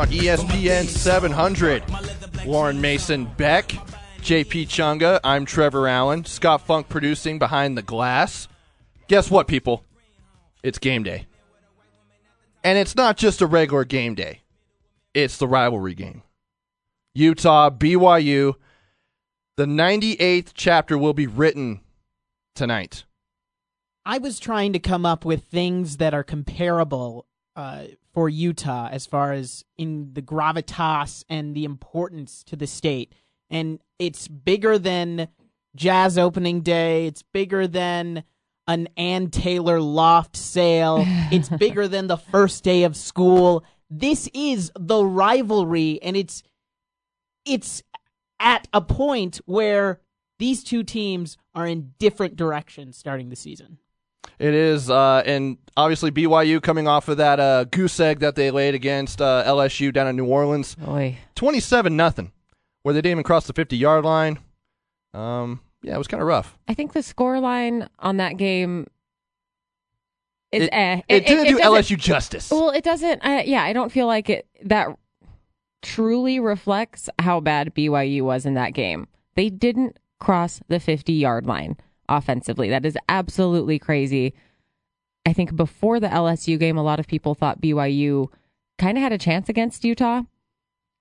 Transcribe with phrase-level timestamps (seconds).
[0.00, 1.82] on ESPN 700.
[2.46, 3.68] Lauren Mason Beck,
[4.22, 8.48] JP Chunga, I'm Trevor Allen, Scott Funk producing behind the glass.
[9.08, 9.84] Guess what, people?
[10.62, 11.26] It's game day.
[12.64, 14.40] And it's not just a regular game day,
[15.12, 16.22] it's the rivalry game.
[17.14, 18.54] Utah, BYU.
[19.58, 21.82] The 98th chapter will be written
[22.54, 23.04] tonight.
[24.06, 29.06] I was trying to come up with things that are comparable uh, for Utah as
[29.06, 33.14] far as in the gravitas and the importance to the state.
[33.48, 35.28] And it's bigger than
[35.76, 37.06] Jazz opening day.
[37.06, 38.24] It's bigger than
[38.66, 41.04] an Ann Taylor loft sale.
[41.32, 43.64] it's bigger than the first day of school.
[43.88, 46.42] This is the rivalry, and it's
[47.44, 47.82] it's
[48.38, 50.00] at a point where
[50.38, 53.78] these two teams are in different directions starting the season.
[54.38, 58.50] It is, uh, and obviously BYU coming off of that uh, goose egg that they
[58.50, 61.18] laid against uh, LSU down in New Orleans, Oy.
[61.34, 62.32] twenty-seven nothing,
[62.82, 64.38] where they didn't even cross the fifty-yard line.
[65.14, 66.56] Um, yeah, it was kind of rough.
[66.68, 68.86] I think the score line on that game
[70.52, 71.00] is It, eh.
[71.08, 72.50] it didn't do doesn't- LSU justice.
[72.50, 73.24] Well, it doesn't.
[73.24, 74.88] Uh, yeah, I don't feel like it that
[75.82, 79.08] truly reflects how bad BYU was in that game.
[79.34, 81.76] They didn't cross the 50 yard line
[82.10, 82.68] offensively.
[82.68, 84.34] That is absolutely crazy.
[85.24, 88.28] I think before the LSU game, a lot of people thought BYU
[88.78, 90.22] kind of had a chance against Utah.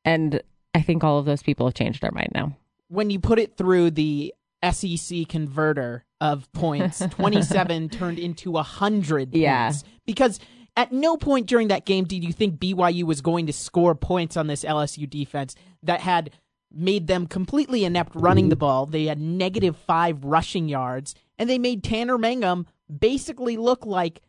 [0.06, 0.42] And
[0.74, 2.56] I think all of those people have changed their mind now.
[2.90, 4.34] when you put it through the
[4.72, 9.68] SEC converter of points, 27 turned into 100 Yeah.
[9.68, 9.84] points.
[10.06, 10.40] Because
[10.76, 14.36] at no point during that game did you think BYU was going to score points
[14.38, 16.32] on this LSU defense that had
[16.72, 18.86] made them completely inept running the ball.
[18.86, 22.68] They had negative five rushing yards, and they made Tanner Mangum
[23.00, 24.22] basically look like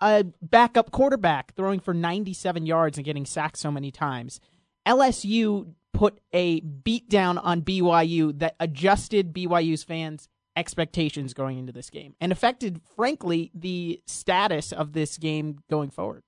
[0.00, 4.40] a backup quarterback throwing for 97 yards and getting sacked so many times.
[4.86, 11.90] LSU put a beat down on BYU that adjusted BYU's fans' expectations going into this
[11.90, 16.22] game and affected, frankly, the status of this game going forward.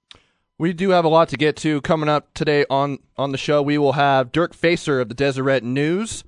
[0.61, 3.63] We do have a lot to get to coming up today on on the show.
[3.63, 6.23] We will have Dirk Facer of the Deseret News.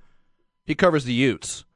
[0.65, 1.67] He covers the Utes,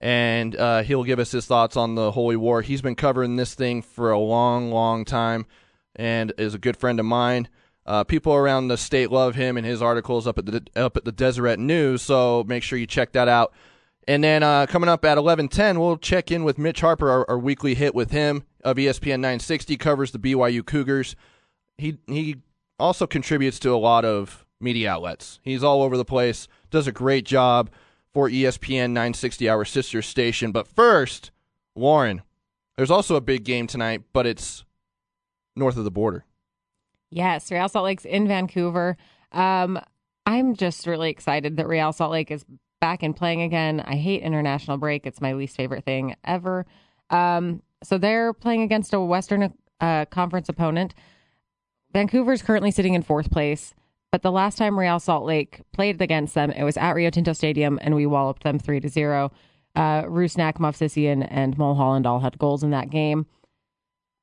[0.00, 2.62] and uh, he'll give us his thoughts on the Holy War.
[2.62, 5.46] He's been covering this thing for a long, long time,
[5.94, 7.48] and is a good friend of mine.
[7.86, 11.04] Uh, people around the state love him and his articles up at the up at
[11.04, 12.02] the Deseret News.
[12.02, 13.52] So make sure you check that out.
[14.08, 17.30] And then uh, coming up at eleven ten, we'll check in with Mitch Harper, our,
[17.30, 21.14] our weekly hit with him of ESPN 960, covers the BYU Cougars
[21.80, 22.36] he he
[22.78, 25.40] also contributes to a lot of media outlets.
[25.42, 27.70] He's all over the place, does a great job
[28.12, 30.52] for ESPN 960, our sister station.
[30.52, 31.30] But first,
[31.74, 32.22] Lauren,
[32.76, 34.64] there's also a big game tonight, but it's
[35.56, 36.24] north of the border.
[37.10, 38.96] Yes, Real Salt Lake's in Vancouver.
[39.32, 39.80] Um,
[40.26, 42.44] I'm just really excited that Real Salt Lake is
[42.80, 43.80] back and playing again.
[43.80, 46.66] I hate international break; it's my least favorite thing ever.
[47.10, 50.94] Um, so they're playing against a Western uh, Conference opponent.
[51.92, 53.74] Vancouver's currently sitting in fourth place,
[54.12, 57.32] but the last time Real Salt Lake played against them, it was at Rio Tinto
[57.32, 59.32] Stadium, and we walloped them three to zero.
[59.76, 63.26] Uh, Rusnak, Movsisyan, and Mulholland all had goals in that game.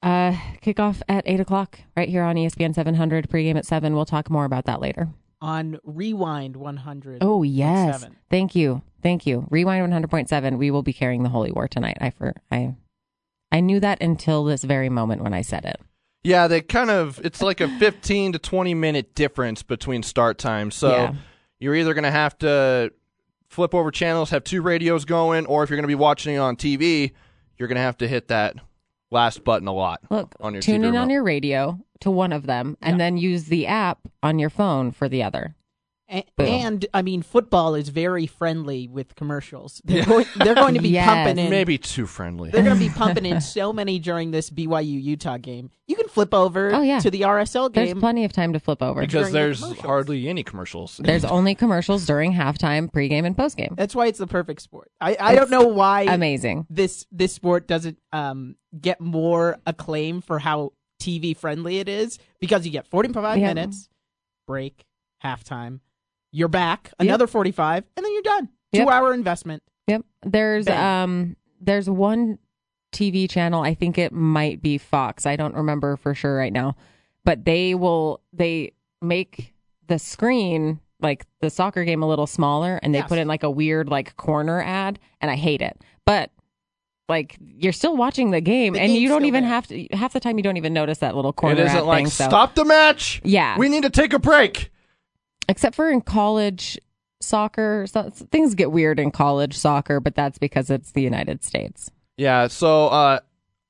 [0.03, 3.29] Uh, kickoff at eight o'clock right here on ESPN 700.
[3.29, 3.95] Pregame at seven.
[3.95, 5.09] We'll talk more about that later.
[5.41, 7.19] On Rewind 100.
[7.21, 9.47] Oh yes, thank you, thank you.
[9.49, 10.57] Rewind 100.7.
[10.57, 11.97] We will be carrying the Holy War tonight.
[12.01, 12.75] I for I,
[13.51, 15.79] I knew that until this very moment when I said it.
[16.23, 20.75] Yeah, they kind of it's like a 15 to 20 minute difference between start times.
[20.75, 21.13] So Yeah.
[21.59, 22.91] you're either going to have to
[23.49, 26.39] flip over channels, have two radios going, or if you're going to be watching it
[26.39, 27.11] on TV,
[27.57, 28.55] you're going to have to hit that
[29.09, 30.01] last button a lot.
[30.09, 33.17] Look, on your tune TV in on your radio to one of them, and then
[33.17, 35.55] use the app on your phone for the other.
[36.09, 36.47] A- Boom.
[36.47, 39.81] And I mean, football is very friendly with commercials.
[39.83, 41.05] They're, going, they're going to be Yes.
[41.05, 41.49] pumping in.
[41.49, 42.49] Maybe too friendly.
[42.49, 45.69] They're going to be pumping in so many during this BYU Utah game.
[45.85, 46.99] You can flip over Oh, yeah.
[46.99, 47.87] to the RSL game.
[47.87, 49.01] There's plenty of time to flip over.
[49.01, 50.97] because during the there's hardly any commercials.
[51.03, 53.75] There's only commercials during halftime, pregame, and postgame.
[53.75, 54.89] That's why it's the perfect sport.
[55.01, 56.67] I, I don't know why Amazing.
[56.69, 60.71] this this sport doesn't um, get more acclaim for how
[61.01, 63.47] TV friendly it is because you get 45 Yeah.
[63.53, 63.89] minutes,
[64.47, 64.85] break,
[65.23, 65.79] halftime,
[66.37, 68.49] you're back, another 45, and then you're done.
[68.73, 68.85] Yep.
[68.85, 69.63] Two hour investment.
[69.87, 70.01] Yep.
[70.25, 71.03] There's Bang.
[71.03, 72.37] um there's one
[72.91, 75.25] TV channel, I think it might be Fox.
[75.25, 76.75] I don't remember for sure right now.
[77.25, 79.53] But they will they make
[79.87, 83.07] the screen like the soccer game a little smaller and they Yes.
[83.07, 85.81] put in like a weird like corner ad and I hate it.
[86.05, 86.31] But
[87.09, 89.49] like you're still watching the game The and you don't even there.
[89.53, 92.03] have to half the time you don't even notice that little corner ad isn't like
[92.05, 92.07] thing.
[92.09, 93.21] So stop the match.
[93.23, 93.57] Yeah.
[93.57, 94.71] we need to take a break.
[95.49, 96.77] Except for in college
[97.21, 101.89] soccer so, things get weird in college soccer but that's because it's the united states
[102.17, 103.19] Yeah, so uh,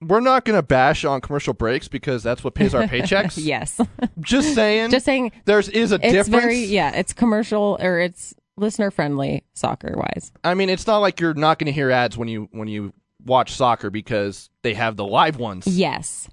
[0.02, 3.38] we're not gonna bash on commercial breaks because that's what pays our paychecks.
[3.44, 3.80] yes
[4.20, 4.92] just saying.
[4.92, 6.30] just saying there's is a it's difference.
[6.44, 11.20] very yeah it's commercial or it's listener friendly soccer wise I mean, it's not like
[11.20, 12.92] you're not going to hear ads when you when you
[13.26, 15.68] watch soccer because they have the live ones.
[15.68, 16.28] yes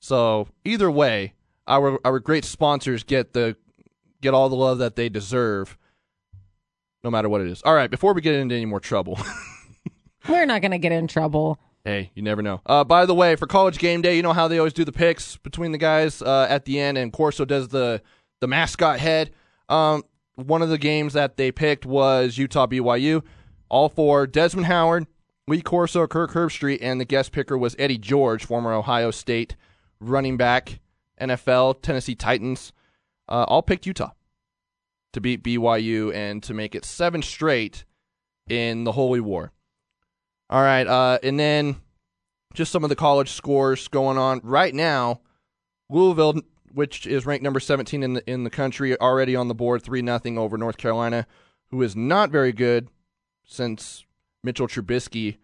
[0.00, 1.34] So either way,
[1.66, 3.56] our our great sponsors get the
[4.26, 5.76] get all the love that they deserve,
[7.04, 7.62] no matter what it is.
[7.62, 9.18] All right, before we get into any more trouble,
[10.28, 12.60] we're not gonna get in trouble hey, you never know.
[12.66, 14.92] Uh, by the way, for college game day, you know how they always do the
[14.92, 18.02] picks between the guys uh, at the end, and Corso does the
[18.40, 19.30] the mascot head.
[19.70, 20.02] Um,
[20.34, 23.22] one of the games that they picked was Utah BYU.
[23.70, 25.06] All four: Desmond Howard,
[25.48, 29.56] Lee Corso, Kirk Herbstreit, and the guest picker was Eddie George, former Ohio State
[30.00, 30.80] running back,
[31.20, 32.72] NFL, Tennessee Titans.
[33.28, 34.10] Uh, all picked Utah
[35.12, 37.84] to beat BYU and to make it seven straight
[38.48, 39.52] in the Holy War.
[40.48, 41.76] All right, uh, and then
[42.54, 45.20] just some of the college scores going on right now.
[45.90, 46.42] Louisville,
[46.72, 50.02] which is ranked number 17 in the in the country, already on the board, three
[50.02, 51.26] nothing over North Carolina,
[51.70, 52.88] who is not very good
[53.44, 54.04] since
[54.44, 55.38] Mitchell Trubisky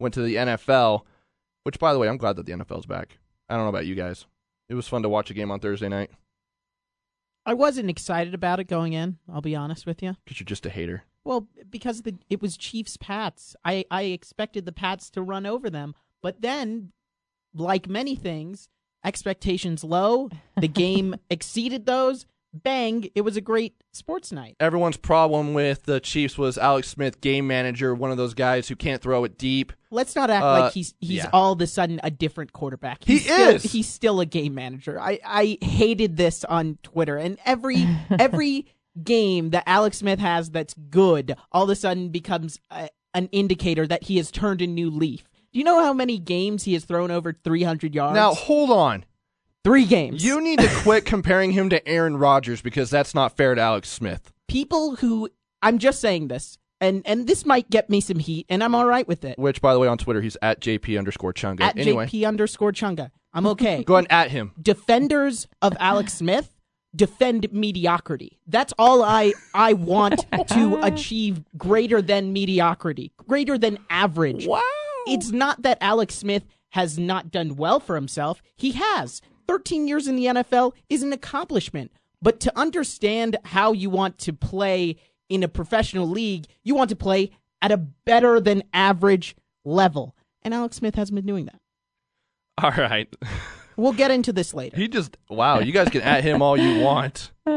[0.00, 1.02] went to the NFL.
[1.64, 3.18] Which, by the way, I'm glad that the NFL's back.
[3.48, 4.26] I don't know about you guys.
[4.68, 6.10] It was fun to watch a game on Thursday night
[7.48, 10.14] I wasn't excited about it going in, I'll be honest with you.
[10.22, 11.04] because you're just a hater.
[11.24, 13.56] Well, because the it was Chiefs Pats.
[13.64, 16.92] I, I expected the Pats to run over them, but then,
[17.54, 18.68] like many things,
[19.02, 20.28] expectations low.
[20.60, 22.26] The game exceeded those.
[22.52, 23.08] Bang!
[23.14, 24.56] It was a great sports night.
[24.58, 28.76] Everyone's problem with the Chiefs was Alex Smith, game manager, one of those guys who
[28.76, 29.72] can't throw it deep.
[29.90, 31.30] Let's not act Uh, like he's he's yeah.
[31.32, 33.04] all of a sudden a different quarterback.
[33.04, 33.62] He He's still, is!
[33.64, 34.98] He's still a game manager.
[35.00, 37.86] I I hated this on Twitter, and every
[38.18, 38.66] every
[39.02, 43.86] game that Alex Smith has that's good, all of a sudden becomes a, an indicator
[43.86, 45.28] that he has turned a new leaf.
[45.52, 48.14] Do you know how many games he has thrown over 300 yards?
[48.14, 49.04] Now, hold on.
[49.68, 50.24] Three games.
[50.24, 53.90] You need to quit comparing him to Aaron Rodgers because that's not fair to Alex
[53.90, 54.32] Smith.
[54.46, 55.28] people who
[55.62, 58.86] I'm just saying this, and and this might get me some heat, and I'm all
[58.86, 59.38] right with it.
[59.38, 61.60] Which, by the way, on Twitter, he's at JP underscore Chunga.
[61.60, 63.84] At anyway, JP underscore Chunga, I'm okay.
[63.84, 64.52] go ahead and at him.
[64.60, 66.54] defenders of Alex Smith
[66.96, 68.38] defend mediocrity.
[68.46, 74.46] That's all I I want to achieve greater than mediocrity, greater than average.
[74.46, 74.62] Wow.
[75.06, 78.40] It's not that Alex Smith has not done well for himself.
[78.56, 79.20] He has.
[79.48, 81.90] 13 years in the NFL is an accomplishment.
[82.20, 84.96] But to understand how you want to play
[85.28, 87.30] in a professional league, you want to play
[87.62, 90.14] at a better than average level.
[90.42, 91.60] And Alex Smith hasn't been doing that.
[92.62, 93.08] All right.
[93.78, 94.76] We'll get into this later.
[94.76, 97.30] He just, wow, you guys can at him all you want.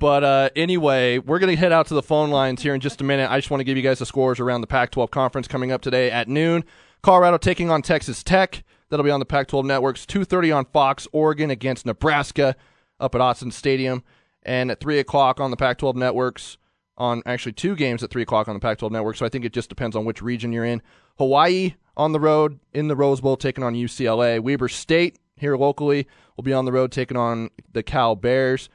[0.00, 3.02] But uh, anyway, we're going to head out to the phone lines here in just
[3.02, 3.30] a minute.
[3.30, 5.70] I just want to give you guys the scores around the Pac 12 conference coming
[5.70, 6.64] up today at noon.
[7.02, 8.64] Colorado taking on Texas Tech.
[8.88, 10.06] That'll be on the Pac 12 networks.
[10.06, 11.08] 2.30 on Fox.
[11.12, 12.56] Oregon against Nebraska
[13.00, 14.04] up at Autzen Stadium.
[14.42, 16.56] And at 3 o'clock on the Pac 12 networks,
[16.98, 19.16] on actually two games at 3 o'clock on the Pac 12 network.
[19.16, 20.82] So I think it just depends on which region you're in.
[21.18, 24.40] Hawaii on the road in the Rose Bowl taking on UCLA.
[24.40, 28.68] Weber State here locally will be on the road taking on the Cal Bears.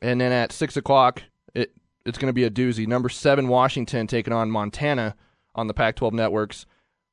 [0.00, 1.22] And then at 6 o'clock,
[1.54, 1.72] it,
[2.04, 2.86] it's going to be a doozy.
[2.86, 5.14] Number 7 Washington taking on Montana
[5.54, 6.66] on the Pac 12 networks.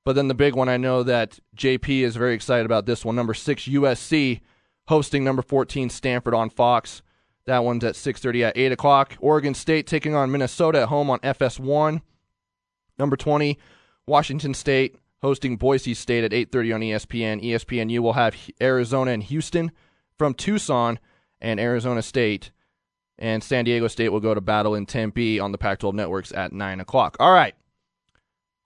[0.09, 3.15] But then the big one, I know that JP is very excited about this one.
[3.15, 4.41] Number 6 USC
[4.87, 7.03] hosting number 14 Stanford on Fox.
[7.45, 9.17] That one's at 6:30 at 8 o'clock.
[9.19, 12.01] Oregon State taking on Minnesota at home on FS1.
[12.97, 13.59] Number 20,
[14.07, 17.39] Washington State hosting Boise State at 8:30 on ESPN.
[17.39, 19.71] ESPNU will have Arizona and Houston
[20.17, 20.97] from Tucson,
[21.39, 22.49] and Arizona State
[23.19, 26.51] and San Diego State will go to battle in Tempe on the Pac-12 networks at
[26.51, 27.15] nine o'clock.
[27.19, 27.53] All right,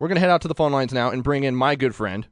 [0.04, 2.28] we're gonna head out to the phone lines now and bring in my good friend,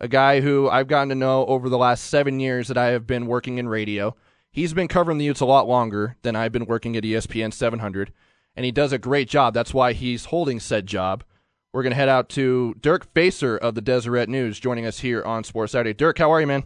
[0.00, 3.06] a guy who I've gotten to know over the last seven years that I have
[3.06, 4.14] been working in radio.
[4.50, 8.12] He's been covering the Utes a lot longer than I've been working at ESPN 700,
[8.54, 9.54] and he does a great job.
[9.54, 11.24] That's why he's holding said job.
[11.72, 15.22] We're going to head out to Dirk Facer of the Deseret News joining us here
[15.24, 15.94] on Sports Saturday.
[15.94, 16.64] Dirk, how are you, man?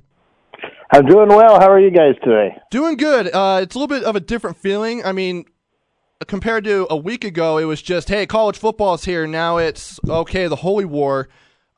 [0.93, 1.61] I'm doing well.
[1.61, 2.57] How are you guys today?
[2.73, 3.33] Doing good.
[3.33, 5.05] Uh, it's a little bit of a different feeling.
[5.05, 5.45] I mean,
[6.26, 9.26] compared to a week ago, it was just, hey, college football's here.
[9.26, 11.28] Now it's, okay, the Holy War.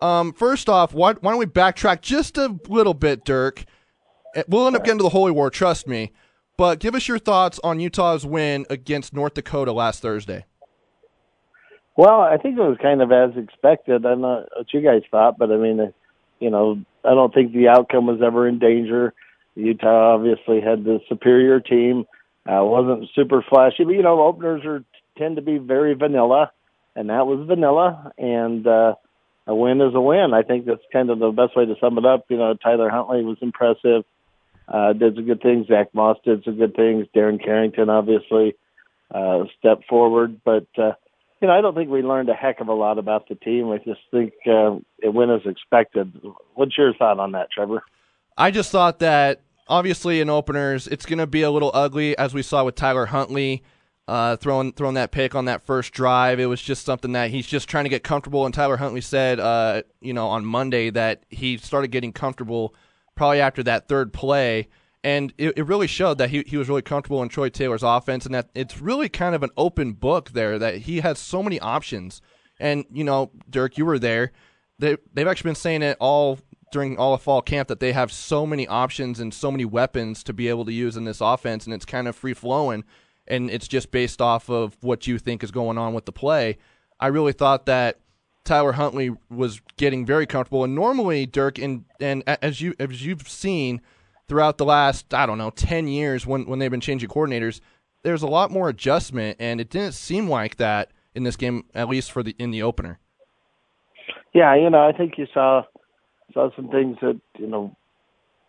[0.01, 3.65] Um, first off, why, why don't we backtrack just a little bit, Dirk?
[4.35, 6.13] Eh, we'll end up getting to the Holy War, trust me.
[6.57, 10.45] But give us your thoughts on Utah's win against North Dakota last Thursday.
[11.97, 14.05] Well, I think it was kind of as expected.
[14.05, 15.93] I don't know what you guys thought, but I mean,
[16.41, 19.15] you know, I don't think the outcome was ever in danger.
[19.55, 22.05] Utah obviously had the superior team.
[22.49, 24.85] Uh, wasn't super flashy, but you know, openers are
[25.19, 26.53] tend to be very vanilla,
[26.95, 28.13] and that was vanilla.
[28.19, 28.95] And uh,
[29.47, 30.33] a win is a win.
[30.33, 32.27] I think that's kind of the best way to sum it up.
[32.29, 34.05] You know, Tyler Huntley was impressive,
[34.69, 35.67] uh, did some good things.
[35.67, 37.07] Zach Moss did some good things.
[37.15, 38.55] Darren Carrington obviously
[39.11, 40.93] uh, stepped forward, but uh,
[41.41, 43.71] you know, I don't think we learned a heck of a lot about the team.
[43.71, 46.13] I just think uh, it went as expected.
[46.55, 47.83] What's your thought on that, Trevor?
[48.39, 52.35] I just thought that obviously in openers it's going to be a little ugly, as
[52.35, 53.63] we saw with Tyler Huntley
[54.09, 56.39] uh, throwing throwing that pick on that first drive.
[56.39, 58.45] It was just something that he's just trying to get comfortable.
[58.45, 62.75] And Tyler Huntley said, uh, you know, on Monday that he started getting comfortable
[63.17, 64.69] probably after that third play
[65.07, 68.27] and it, it, really showed that he, he was really comfortable in Troy Taylor's offense,
[68.27, 70.59] and that it's really kind of an open book there.
[70.59, 72.21] That he has so many options,
[72.59, 74.33] and you know, Dirk, you were there.
[74.81, 76.41] They they've actually been saying it all
[76.73, 80.23] during all of fall camp that they have so many options and so many weapons
[80.25, 82.85] to be able to use in this offense, and it's kind of free flowing,
[83.27, 86.59] and it's just based off of what you think is going on with the play.
[86.99, 88.01] I really thought that
[88.45, 93.29] Tyler Huntley was getting very comfortable, and normally Dirk and and as you as you've
[93.29, 93.81] seen
[94.29, 97.61] throughout the last I don't know ten years when when they've been changing coordinators,
[98.03, 101.89] there's a lot more adjustment, and it didn't seem like that in this game, at
[101.89, 102.99] least for the in the opener.
[104.33, 105.63] Yeah, you know, I think you saw
[106.37, 107.75] saw some things that you know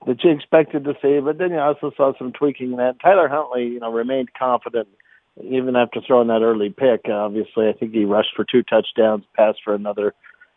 [0.06, 2.76] that you expected to see, but then you also saw some tweaking.
[2.76, 4.90] That Tyler Huntley, you know, remained confident
[5.44, 7.10] even after throwing that early pick.
[7.10, 10.14] Obviously, I think he rushed for two touchdowns, passed for another.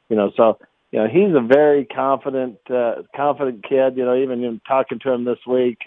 [0.09, 0.59] You know, so
[0.91, 3.97] you know he's a very confident uh, confident kid.
[3.97, 5.79] You know, even in talking to him this week,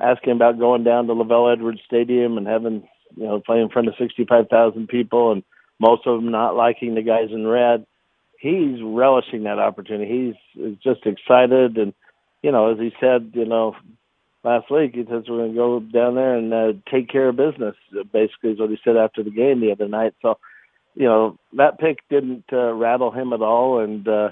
[0.00, 2.82] asking about going down to LaVell Edwards Stadium and having
[3.16, 5.44] you know play in front of sixty five thousand people, and
[5.78, 7.86] most of them not liking the guys in red.
[8.42, 10.36] He's relishing that opportunity.
[10.56, 11.94] He's just excited, and
[12.42, 13.76] you know, as he said, you know,
[14.42, 17.36] last week, he says we're going to go down there and uh, take care of
[17.36, 17.76] business.
[18.12, 20.14] Basically, is what he said after the game the other night.
[20.22, 20.38] So
[20.96, 24.30] you know that pick didn't uh, rattle him at all, and uh,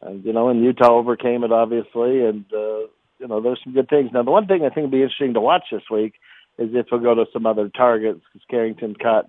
[0.00, 3.90] and you know, and Utah overcame it obviously, and uh, you know there's some good
[3.90, 4.12] things.
[4.14, 6.14] Now, the one thing I think will be interesting to watch this week
[6.56, 9.28] is if we go to some other targets because Carrington caught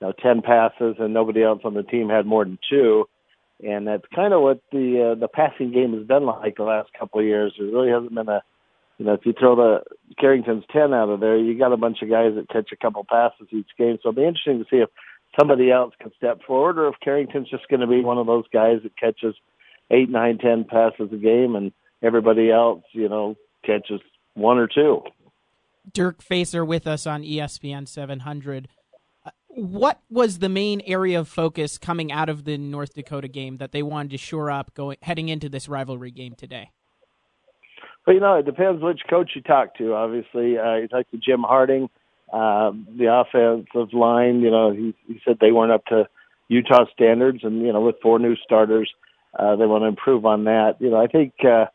[0.00, 3.08] you know ten passes and nobody else on the team had more than two,
[3.62, 6.90] and that's kind of what the uh, the passing game has been like the last
[6.98, 7.54] couple of years.
[7.58, 8.42] There really hasn't been a
[8.98, 9.80] you know, if you throw the
[10.18, 13.04] Carrington's ten out of there, you got a bunch of guys that catch a couple
[13.04, 13.98] passes each game.
[14.02, 14.88] So it'll be interesting to see if
[15.38, 18.44] somebody else can step forward, or if Carrington's just going to be one of those
[18.52, 19.34] guys that catches
[19.90, 23.34] eight, nine, ten passes a game, and everybody else, you know,
[23.64, 24.00] catches
[24.34, 25.02] one or two.
[25.92, 28.68] Dirk Facer with us on ESPN 700.
[29.56, 33.72] What was the main area of focus coming out of the North Dakota game that
[33.72, 36.70] they wanted to shore up going heading into this rivalry game today?
[38.06, 39.94] Well, you know, it depends which coach you talk to.
[39.94, 41.88] Obviously, uh, you talk to Jim Harding
[42.34, 46.08] uh, the offensive line, you know, he, he said they weren't up to
[46.48, 48.90] Utah standards, and you know, with four new starters,
[49.38, 50.76] uh, they want to improve on that.
[50.80, 51.66] You know, I think uh,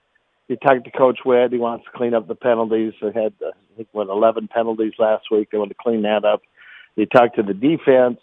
[0.50, 1.54] you talked to Coach Witt.
[1.54, 2.94] He wants to clean up the penalties.
[3.02, 5.50] They had, uh, I think, what eleven penalties last week.
[5.52, 6.42] They want to clean that up.
[7.00, 8.20] He talked to the defense,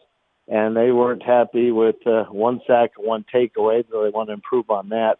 [0.48, 3.84] and they weren't happy with uh, one sack, and one takeaway.
[3.90, 5.16] So they want to improve on that.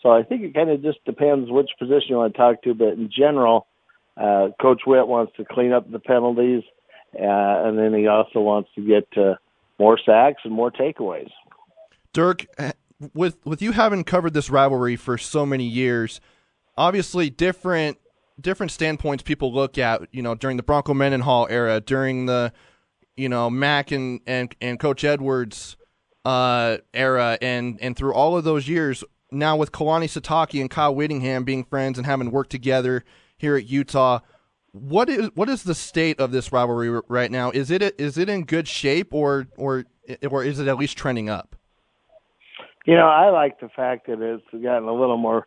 [0.00, 2.72] So I think it kind of just depends which position you want to talk to,
[2.72, 3.66] but in general,
[4.16, 6.62] uh, Coach Witt wants to clean up the penalties,
[7.14, 9.34] uh, and then he also wants to get uh,
[9.80, 11.30] more sacks and more takeaways.
[12.12, 12.46] Dirk,
[13.12, 16.20] with with you having covered this rivalry for so many years,
[16.78, 17.98] obviously different
[18.40, 20.02] different standpoints people look at.
[20.12, 22.52] You know, during the Bronco Mendenhall era, during the
[23.20, 25.76] you know Mac and and and Coach Edwards
[26.24, 29.04] uh, era, and and through all of those years.
[29.32, 33.04] Now with Kalani Sitake and Kyle Whittingham being friends and having worked together
[33.36, 34.20] here at Utah.
[34.72, 37.50] what is what is the state of this rivalry right now?
[37.50, 39.84] Is it is it in good shape or or
[40.28, 41.54] or is it at least trending up?
[42.86, 45.46] You know, I like the fact that it's gotten a little more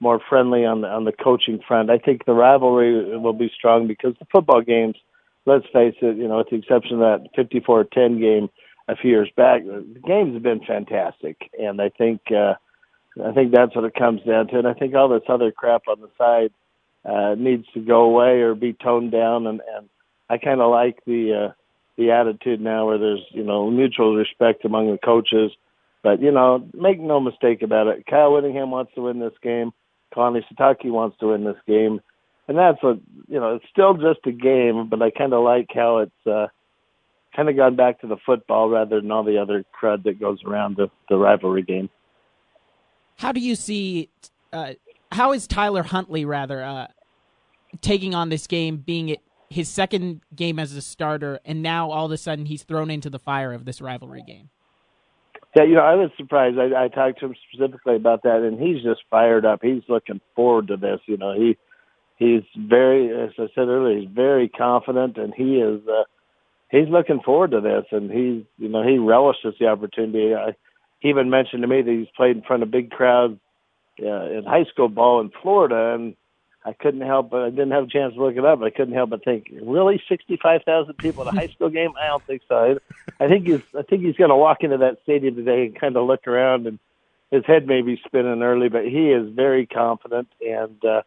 [0.00, 1.88] more friendly on the on the coaching front.
[1.88, 4.96] I think the rivalry will be strong because the football games,
[5.46, 8.50] let's face it, you know, with the exception of that 54-10 game
[8.88, 12.54] a few years back, the games have been fantastic, and I think uh,
[13.24, 14.58] I think that's what it comes down to.
[14.58, 16.52] And I think all this other crap on the side
[17.04, 19.46] uh, needs to go away or be toned down.
[19.46, 19.88] And, and
[20.30, 21.52] I kind of like the uh,
[21.96, 25.52] the attitude now where there's you know mutual respect among the coaches.
[26.02, 28.06] But you know, make no mistake about it.
[28.06, 29.72] Kyle Whittingham wants to win this game.
[30.14, 32.00] Kalani Sitake wants to win this game,
[32.48, 33.56] and that's what you know.
[33.56, 36.48] It's still just a game, but I kind of like how it's uh,
[37.34, 40.42] kind of gone back to the football rather than all the other crud that goes
[40.44, 41.88] around the, the rivalry game.
[43.16, 44.08] How do you see?
[44.52, 44.72] Uh,
[45.12, 46.88] how is Tyler Huntley rather uh,
[47.80, 52.06] taking on this game, being it his second game as a starter, and now all
[52.06, 54.48] of a sudden he's thrown into the fire of this rivalry game?
[55.54, 56.58] Yeah, you know, I was surprised.
[56.58, 59.60] I, I talked to him specifically about that, and he's just fired up.
[59.62, 61.00] He's looking forward to this.
[61.06, 61.58] You know, he
[62.22, 66.04] he's very, as I said earlier, he's very confident, and he is uh,
[66.70, 70.34] he's looking forward to this, and he's you know he relishes the opportunity.
[70.34, 70.54] I,
[71.00, 73.38] he even mentioned to me that he's played in front of big crowds
[74.00, 76.14] uh, in high school ball in Florida, and
[76.64, 78.60] I couldn't help but I didn't have a chance to look it up.
[78.60, 81.92] But I couldn't help but think, really, sixty-five thousand people at a high school game?
[82.00, 82.78] I don't think so.
[83.18, 85.96] I, think he's I think he's going to walk into that stadium today and kind
[85.96, 86.78] of look around, and
[87.32, 91.02] his head may be spinning early, but he is very confident and uh,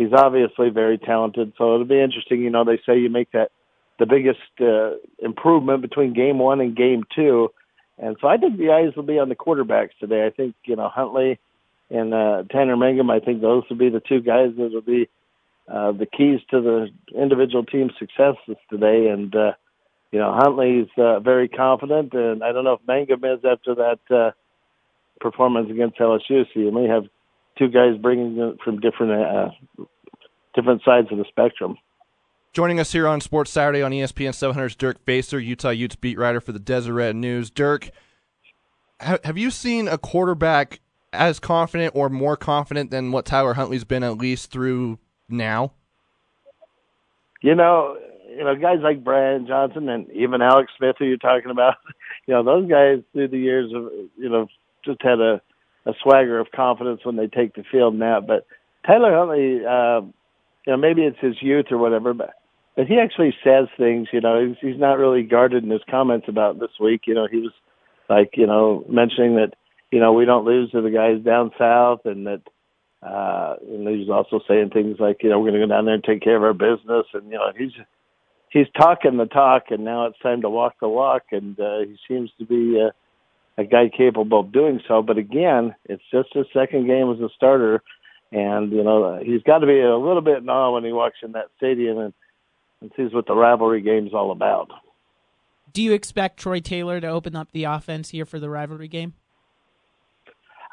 [0.00, 1.52] he's obviously very talented.
[1.58, 2.40] So it'll be interesting.
[2.40, 3.50] You know, they say you make that
[3.98, 7.50] the biggest uh, improvement between game one and game two.
[7.98, 10.26] And so I think the eyes will be on the quarterbacks today.
[10.26, 11.38] I think, you know, Huntley
[11.90, 15.10] and uh, Tanner Mangum, I think those will be the two guys that will be
[15.68, 19.08] uh, the keys to the individual team successes today.
[19.08, 19.52] And, uh,
[20.12, 24.00] you know, Huntley's uh, very confident, and I don't know if Mangum is after that
[24.10, 24.30] uh,
[25.20, 26.46] performance against LSU.
[26.54, 27.04] So you may have
[27.60, 29.50] two guys bringing it from different uh,
[30.54, 31.76] different sides of the spectrum.
[32.52, 36.18] Joining us here on Sports Saturday on ESPN 700 is Dirk Facer, Utah Utes beat
[36.18, 37.48] writer for the Deseret News.
[37.50, 37.90] Dirk,
[38.98, 40.80] have you seen a quarterback
[41.12, 45.74] as confident or more confident than what Tyler Huntley's been at least through now?
[47.40, 47.96] You know,
[48.28, 51.74] you know, guys like Brian Johnson and even Alex Smith, who you're talking about,
[52.26, 54.48] you know, those guys through the years of, you know,
[54.84, 55.40] just had a,
[55.86, 58.20] a swagger of confidence when they take the field now.
[58.20, 58.46] But
[58.86, 60.00] Tyler Huntley, uh,
[60.66, 62.34] you know, maybe it's his youth or whatever, but
[62.76, 64.08] but he actually says things.
[64.12, 67.02] You know, he's, he's not really guarded in his comments about this week.
[67.06, 67.52] You know, he was
[68.08, 69.54] like, you know, mentioning that,
[69.90, 72.42] you know, we don't lose to the guys down south, and that,
[73.02, 75.94] uh, and he's also saying things like, you know, we're going to go down there
[75.94, 77.72] and take care of our business, and you know, he's
[78.50, 81.96] he's talking the talk, and now it's time to walk the walk, and uh, he
[82.06, 82.90] seems to be uh,
[83.60, 85.02] a guy capable of doing so.
[85.02, 87.82] But again, it's just his second game as a starter,
[88.32, 91.18] and you know, he's got to be a little bit in awe when he walks
[91.22, 92.12] in that stadium and
[92.80, 94.70] and sees what the rivalry game's all about.
[95.72, 99.12] Do you expect Troy Taylor to open up the offense here for the rivalry game?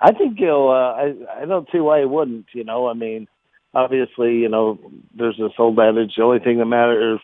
[0.01, 0.69] I think he'll.
[0.69, 2.45] Uh, I I don't see why he wouldn't.
[2.53, 3.27] You know, I mean,
[3.73, 4.79] obviously, you know,
[5.13, 7.19] there's this old adage: the only thing that matters,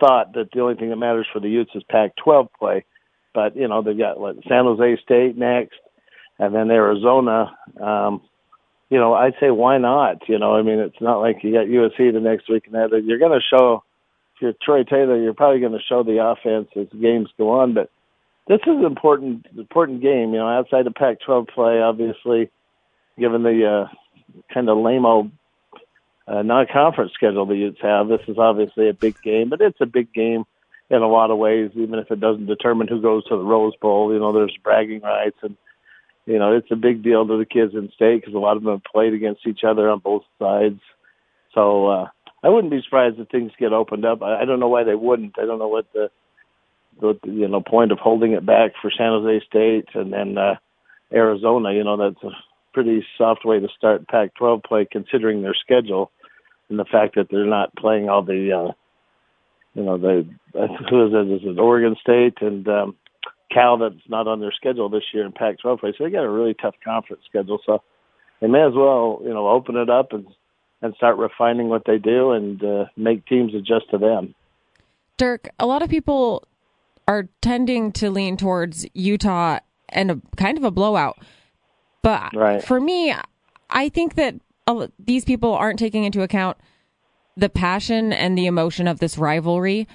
[0.00, 2.84] thought that the only thing that matters for the Utes is Pac-12 play.
[3.34, 5.78] But you know, they've got what San Jose State next,
[6.38, 7.56] and then Arizona.
[7.80, 8.22] Um,
[8.90, 10.28] you know, I'd say why not?
[10.28, 13.02] You know, I mean, it's not like you got USC the next week and that
[13.04, 13.84] you're going to show
[14.34, 17.72] if you're Troy Taylor, you're probably going to show the offense as games go on.
[17.72, 17.90] But
[18.48, 20.32] this is an important important game.
[20.32, 22.50] You know, outside of Pac-12 play, obviously,
[23.18, 25.30] given the uh, kind of lame old
[26.26, 29.48] uh, non-conference schedule the Utes have, this is obviously a big game.
[29.48, 30.44] But it's a big game
[30.92, 33.74] in a lot of ways, even if it doesn't determine who goes to the Rose
[33.80, 34.12] Bowl.
[34.12, 35.56] You know, there's bragging rights and.
[36.24, 38.62] You know, it's a big deal to the kids in state because a lot of
[38.62, 40.78] them have played against each other on both sides.
[41.52, 42.08] So, uh,
[42.42, 44.22] I wouldn't be surprised if things get opened up.
[44.22, 45.38] I, I don't know why they wouldn't.
[45.38, 46.10] I don't know what the,
[47.00, 50.56] the you know point of holding it back for San Jose State and then uh,
[51.12, 51.72] Arizona.
[51.72, 52.30] You know that's a
[52.72, 56.10] pretty soft way to start Pac-12 play considering their schedule
[56.68, 58.72] and the fact that they're not playing all the uh,
[59.74, 61.32] you know they who is it?
[61.32, 62.96] Is it Oregon State and um,
[63.52, 65.94] Cal that's not on their schedule this year in Pac-12 play.
[65.96, 67.58] So they got a really tough conference schedule.
[67.64, 67.82] So
[68.40, 70.26] they may as well you know open it up and
[70.80, 74.34] and start refining what they do and uh, make teams adjust to them.
[75.16, 76.46] Dirk, a lot of people
[77.06, 81.18] are tending to lean towards Utah and a kind of a blowout.
[82.02, 82.64] But right.
[82.64, 83.14] for me,
[83.70, 84.34] I think that
[84.98, 86.56] these people aren't taking into account
[87.36, 89.88] the passion and the emotion of this rivalry.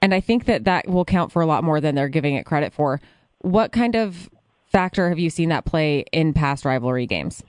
[0.00, 2.44] And I think that that will count for a lot more than they're giving it
[2.44, 3.00] credit for.
[3.38, 4.28] What kind of
[4.66, 7.42] factor have you seen that play in past rivalry games?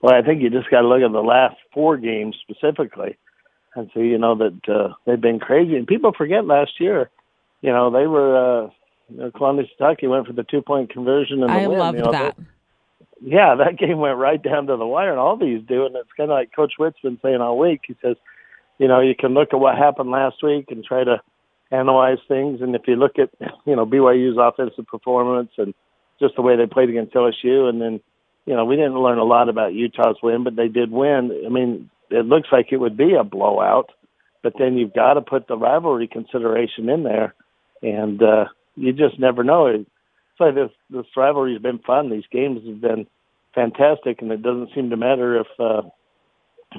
[0.00, 3.16] Well, I think you just got to look at the last four games specifically
[3.74, 5.76] and see, you know, that uh, they've been crazy.
[5.76, 7.10] And people forget last year,
[7.60, 8.70] you know, they were, uh,
[9.08, 11.78] you know, Kalani Sitake went for the two point conversion and the I win.
[11.78, 12.36] loved you know, that.
[12.36, 12.44] They,
[13.24, 15.86] yeah, that game went right down to the wire, and all these do.
[15.86, 17.82] And it's kind of like Coach Witt's been saying all week.
[17.86, 18.16] He says,
[18.78, 21.20] you know, you can look at what happened last week and try to
[21.70, 22.60] analyze things.
[22.60, 23.30] And if you look at,
[23.66, 25.74] you know, BYU's offensive performance and
[26.20, 28.00] just the way they played against LSU, and then,
[28.46, 31.42] you know, we didn't learn a lot about Utah's win, but they did win.
[31.46, 33.90] I mean, it looks like it would be a blowout,
[34.42, 37.34] but then you've got to put the rivalry consideration in there,
[37.82, 38.44] and uh,
[38.76, 39.84] you just never know.
[40.40, 42.10] Like this this rivalry's been fun.
[42.10, 43.06] These games have been
[43.54, 45.82] fantastic, and it doesn't seem to matter if uh,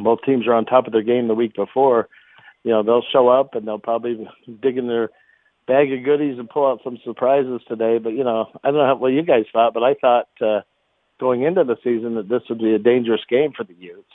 [0.01, 2.09] both teams are on top of their game the week before.
[2.63, 4.27] You know, they'll show up and they'll probably
[4.61, 5.09] dig in their
[5.67, 7.97] bag of goodies and pull out some surprises today.
[7.97, 10.61] But you know, I don't know how, what you guys thought, but I thought uh,
[11.19, 14.07] going into the season that this would be a dangerous game for the Utes.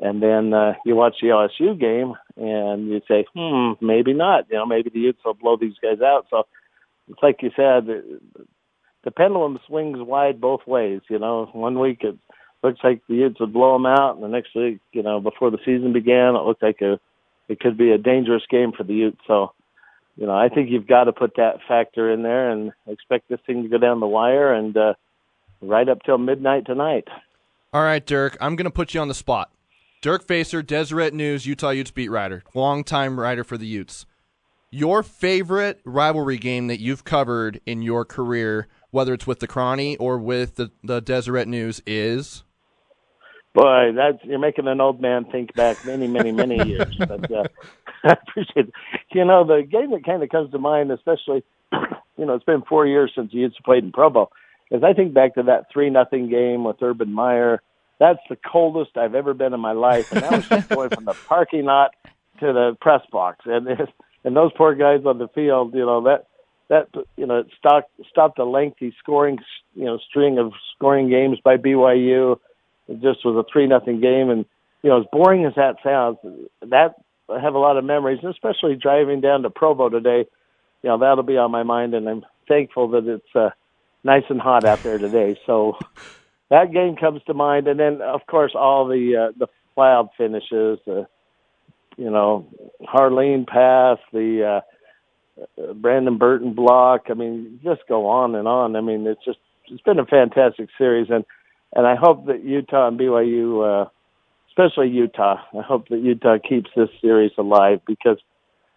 [0.00, 4.46] And then uh, you watch the LSU game and you say, hmm, maybe not.
[4.50, 6.26] You know, maybe the Utes will blow these guys out.
[6.30, 6.46] So
[7.08, 7.86] it's like you said,
[9.04, 11.00] the, pendulum swings wide both ways.
[11.08, 12.16] You know, one week it
[12.62, 15.50] looks like the Utes would blow them out, and the next week, you know, before
[15.50, 16.98] the season began, it looked like a
[17.48, 19.20] it could be a dangerous game for the Utes.
[19.26, 19.52] So,
[20.16, 23.40] you know, I think you've got to put that factor in there and expect this
[23.46, 24.94] thing to go down the wire and uh,
[25.60, 27.08] right up till midnight tonight.
[27.72, 29.50] All right, Dirk, I'm going to put you on the spot.
[30.00, 34.06] Dirk Facer, Deseret News, Utah Utes beat writer, longtime writer for the Utes.
[34.70, 39.96] Your favorite rivalry game that you've covered in your career, whether it's with the Crony
[39.96, 42.44] or with the, the Deseret News, is?
[43.52, 46.94] Boy, that's you're making an old man think back many, many, many years.
[46.96, 47.44] But uh,
[48.04, 48.72] I appreciate it.
[49.12, 51.42] You know, the game that kind of comes to mind, especially,
[52.16, 54.30] you know, it's been four years since he used to play in Provo,
[54.70, 57.62] is I think back to that three nothing game with Urban Meyer.
[57.98, 61.04] That's the coldest I've ever been in my life, and that was just going from
[61.04, 61.94] the parking lot
[62.38, 63.66] to the press box, and
[64.24, 66.26] and those poor guys on the field, you know that
[66.68, 69.38] that you know it stopped stopped a lengthy scoring
[69.74, 72.38] you know string of scoring games by BYU.
[72.88, 74.44] It just was a three nothing game, and
[74.82, 76.18] you know as boring as that sounds,
[76.62, 76.94] that
[77.28, 80.26] I have a lot of memories, especially driving down to Provo today.
[80.82, 83.50] You know that'll be on my mind, and I'm thankful that it's uh,
[84.02, 85.38] nice and hot out there today.
[85.46, 85.78] So
[86.50, 90.78] that game comes to mind, and then of course all the uh, the cloud finishes,
[90.86, 91.06] the
[91.96, 92.46] you know
[92.82, 94.73] Harline pass, the uh,
[95.74, 97.06] Brandon Burton block.
[97.10, 98.76] I mean, just go on and on.
[98.76, 101.24] I mean, it's just it's been a fantastic series, and
[101.74, 103.88] and I hope that Utah and BYU, uh,
[104.48, 108.18] especially Utah, I hope that Utah keeps this series alive because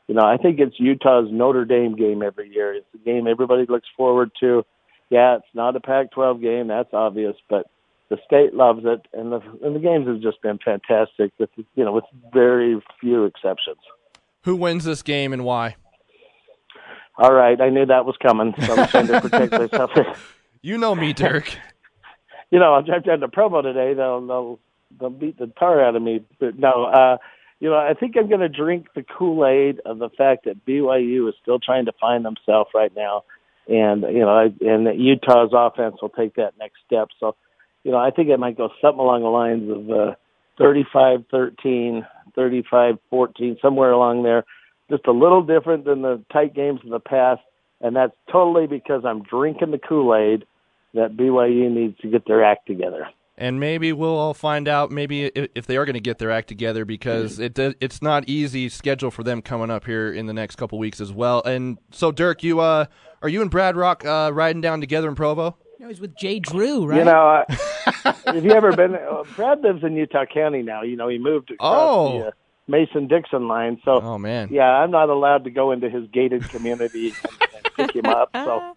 [0.08, 2.74] you know I think it's Utah's Notre Dame game every year.
[2.74, 4.66] It's a game everybody looks forward to.
[5.10, 7.68] Yeah, it's not a Pac-12 game, that's obvious, but
[8.10, 11.32] the state loves it, and the and the games have just been fantastic.
[11.40, 13.80] With you know, with very few exceptions.
[14.44, 15.76] Who wins this game and why?
[17.18, 19.92] All right, I knew that was coming, so I was trying to protect myself.
[20.64, 21.56] You know me, Dirk.
[22.50, 23.94] you know, I'll drive down to Provo today.
[23.94, 24.60] They'll they'll
[25.00, 26.26] they'll beat the tar out of me.
[26.40, 27.18] But no, uh,
[27.60, 30.66] you know, I think I'm going to drink the Kool Aid of the fact that
[30.66, 33.24] BYU is still trying to find themselves right now,
[33.68, 37.10] and you know, I, and that Utah's offense will take that next step.
[37.20, 37.36] So,
[37.84, 40.16] you know, I think it might go something along the lines of uh,
[40.60, 44.44] 35-13, 35-14, somewhere along there.
[44.90, 47.42] Just a little different than the tight games of the past,
[47.82, 50.46] and that's totally because I'm drinking the Kool Aid
[50.94, 53.08] that BYU needs to get their act together.
[53.40, 56.32] And maybe we'll all find out maybe if, if they are going to get their
[56.32, 60.26] act together because it does, it's not easy schedule for them coming up here in
[60.26, 61.44] the next couple weeks as well.
[61.44, 62.86] And so, Dirk, you uh,
[63.22, 65.56] are you and Brad Rock uh, riding down together in Provo?
[65.80, 66.98] No, he's with Jay Drew, right?
[66.98, 68.96] You know, uh, have you ever been?
[68.96, 70.82] Uh, Brad lives in Utah County now.
[70.82, 72.20] You know, he moved across Oh.
[72.20, 72.32] the uh,
[72.68, 73.80] Mason Dixon line.
[73.86, 77.74] So, Oh man, yeah, I'm not allowed to go into his gated community and, and
[77.76, 78.30] pick him up.
[78.34, 78.76] So,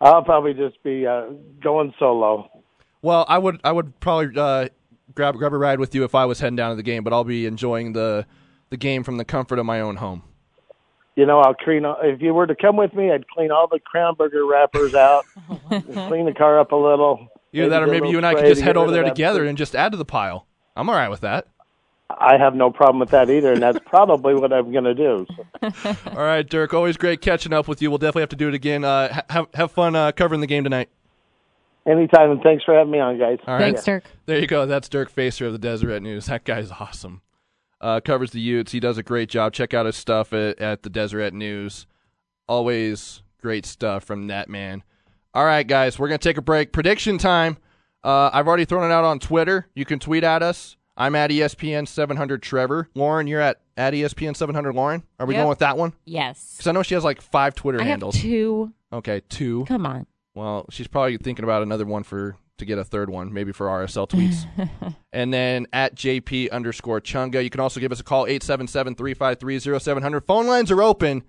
[0.00, 1.26] I'll probably just be uh,
[1.62, 2.50] going solo.
[3.02, 4.68] Well, I would I would probably uh,
[5.14, 7.12] grab grab a ride with you if I was heading down to the game, but
[7.12, 8.26] I'll be enjoying the
[8.70, 10.22] the game from the comfort of my own home.
[11.16, 11.84] You know, I'll clean.
[11.84, 14.94] all- If you were to come with me, I'd clean all the Crown Burger wrappers
[14.96, 15.24] out,
[15.68, 17.28] clean the car up a little.
[17.52, 19.76] Either that, or maybe you and I could just head over there together and just
[19.76, 20.48] add to the pile.
[20.74, 21.46] I'm all right with that.
[22.18, 25.26] I have no problem with that either, and that's probably what I'm going to do.
[25.62, 26.74] So, All right, Dirk.
[26.74, 27.90] Always great catching up with you.
[27.90, 28.84] We'll definitely have to do it again.
[28.84, 30.88] Uh, have have fun uh, covering the game tonight.
[31.86, 33.38] anytime, and thanks for having me on, guys.
[33.46, 33.60] All right.
[33.60, 34.04] Thanks, Dirk.
[34.26, 34.66] There you go.
[34.66, 36.26] That's Dirk Facer of the Deseret News.
[36.26, 37.22] That guy's awesome.
[37.80, 38.72] Uh, covers the Utes.
[38.72, 39.52] He does a great job.
[39.52, 41.86] Check out his stuff at, at the Deseret News.
[42.48, 44.82] Always great stuff from that man.
[45.34, 46.72] All right, guys, we're gonna take a break.
[46.72, 47.58] Prediction time.
[48.02, 49.66] Uh, I've already thrown it out on Twitter.
[49.74, 50.76] You can tweet at us.
[50.96, 52.88] I'm at ESPN 700 Trevor.
[52.94, 55.02] Lauren, you're at at ESPN 700 Lauren.
[55.18, 55.40] Are we Yep.
[55.40, 55.92] going with that one?
[56.04, 56.54] Yes.
[56.56, 58.16] Because I know she has like five Twitter I have handles.
[58.20, 58.72] two.
[58.92, 59.64] Okay, two.
[59.66, 60.06] Come on.
[60.34, 63.66] Well, she's probably thinking about another one for to get a third one, maybe for
[63.66, 64.46] RSL tweets.
[65.12, 67.42] and then at JP underscore Chunga.
[67.42, 70.24] You can also give us a call, 877-353-0700.
[70.26, 71.24] Phone lines are open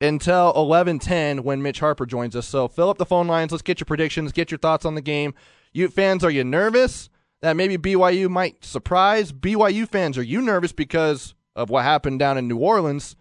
[0.00, 2.46] until 11:10 when Mitch Harper joins us.
[2.46, 3.50] So fill up the phone lines.
[3.52, 5.34] Let's get your predictions, get your thoughts on the game.
[5.72, 7.08] Ute fans, are you nervous
[7.42, 9.32] that maybe BYU might surprise?
[9.32, 13.16] BYU fans, are you nervous because of what happened down in New Orleans?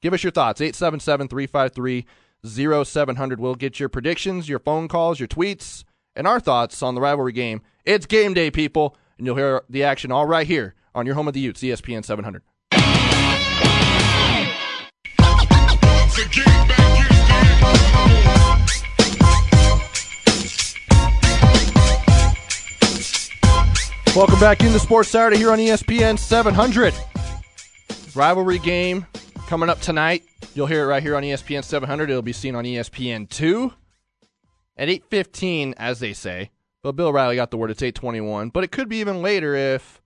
[0.00, 0.60] Give us your thoughts.
[0.60, 3.38] 877-353-0700.
[3.38, 5.84] We'll get your predictions, your phone calls, your tweets,
[6.14, 7.62] and our thoughts on the rivalry game.
[7.84, 11.28] It's game day, people, and you'll hear the action all right here on your home
[11.28, 12.42] of the Utes, ESPN 700.
[24.14, 26.94] Welcome back into Sports Saturday here on ESPN 700.
[28.14, 29.04] Rivalry game
[29.48, 30.22] coming up tonight.
[30.54, 32.10] You'll hear it right here on ESPN 700.
[32.10, 33.72] It'll be seen on ESPN 2
[34.76, 36.52] at 8:15 as they say.
[36.84, 40.00] But Bill Riley got the word it's 8:21, but it could be even later if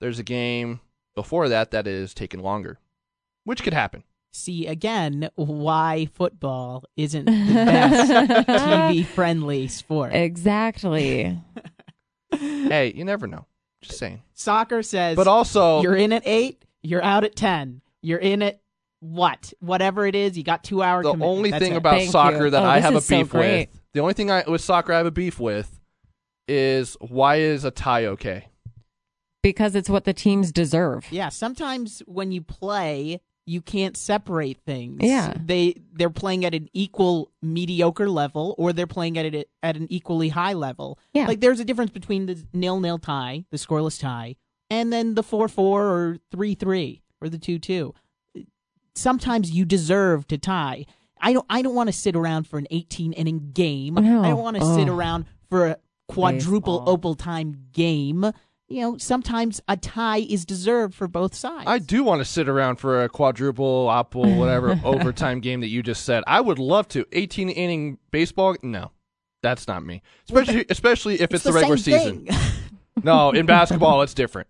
[0.00, 0.80] there's a game
[1.14, 2.78] before that that is taking longer.
[3.44, 4.02] Which could happen.
[4.32, 10.14] See again why football isn't the best TV friendly sport.
[10.14, 11.38] Exactly.
[12.38, 13.46] hey, you never know.
[13.82, 14.22] Just saying.
[14.34, 17.80] Soccer says But also you're in at eight, you're out at ten.
[18.00, 18.60] You're in at
[19.00, 19.52] what?
[19.60, 21.04] Whatever it is, you got two hours.
[21.04, 21.30] the commitment.
[21.36, 21.76] only That's thing it.
[21.78, 22.50] about Thank soccer you.
[22.50, 23.68] that Oh, I this have a is so beef great.
[23.70, 25.80] with, the only thing I with soccer I have a beef with
[26.48, 28.46] is why is a tie okay?
[29.42, 31.04] because it's what the teams deserve.
[31.10, 35.00] Yeah, sometimes when you play, you can't separate things.
[35.02, 35.34] Yeah.
[35.44, 39.86] They they're playing at an equal mediocre level or they're playing at it at an
[39.90, 40.98] equally high level.
[41.12, 41.26] Yeah.
[41.26, 44.36] Like there's a difference between the nil-nil tie, the scoreless tie,
[44.70, 47.92] and then the 4-4 or 3-3 or the 2-2.
[48.94, 50.86] Sometimes you deserve to tie.
[51.20, 53.94] I don't I don't want to sit around for an 18 inning game.
[53.94, 54.22] No.
[54.22, 55.76] I don't want to sit around for a
[56.08, 56.92] quadruple Baseball.
[56.94, 58.32] opal time game.
[58.72, 61.64] You know, sometimes a tie is deserved for both sides.
[61.66, 65.82] I do want to sit around for a quadruple, opal, whatever overtime game that you
[65.82, 66.24] just said.
[66.26, 67.04] I would love to.
[67.12, 68.56] 18 inning baseball?
[68.62, 68.90] No,
[69.42, 70.00] that's not me.
[70.28, 72.28] Especially, especially if it's, the, regular same season.
[73.02, 74.48] No, in basketball, it's different.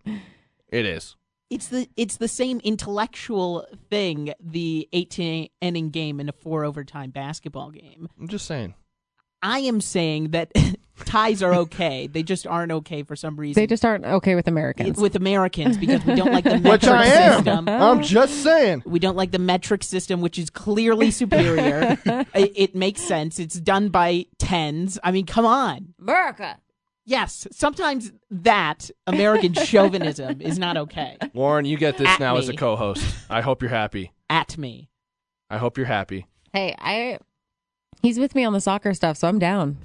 [0.69, 1.17] It is.
[1.49, 4.35] it's the it's the same intellectual thing.
[4.41, 8.09] The 18 inning game in a four overtime basketball game.
[8.21, 8.75] I'm just saying.
[9.43, 10.53] I am saying that
[11.05, 12.07] ties are okay.
[12.07, 13.61] They just aren't okay for some reason.
[13.61, 14.99] They just aren't okay with Americans.
[14.99, 17.35] with Americans because we don't like the metric Which I am.
[17.37, 17.69] system.
[17.69, 18.83] I'm just saying.
[18.87, 21.99] We don't like the metric system, which is clearly superior.
[22.35, 23.39] it, it makes sense.
[23.39, 24.99] It's done by tens.
[25.03, 25.95] I mean, come on.
[26.01, 26.59] America.
[27.05, 31.17] Yes, sometimes that American chauvinism is not okay.
[31.35, 33.05] Lauren, you get this At now as a co-host.
[33.29, 34.13] I hope you're happy.
[34.31, 34.89] At me.
[35.51, 36.27] I hope you're happy.
[36.53, 37.19] Hey, I.
[38.03, 39.79] He's with me on the soccer stuff, so I'm down.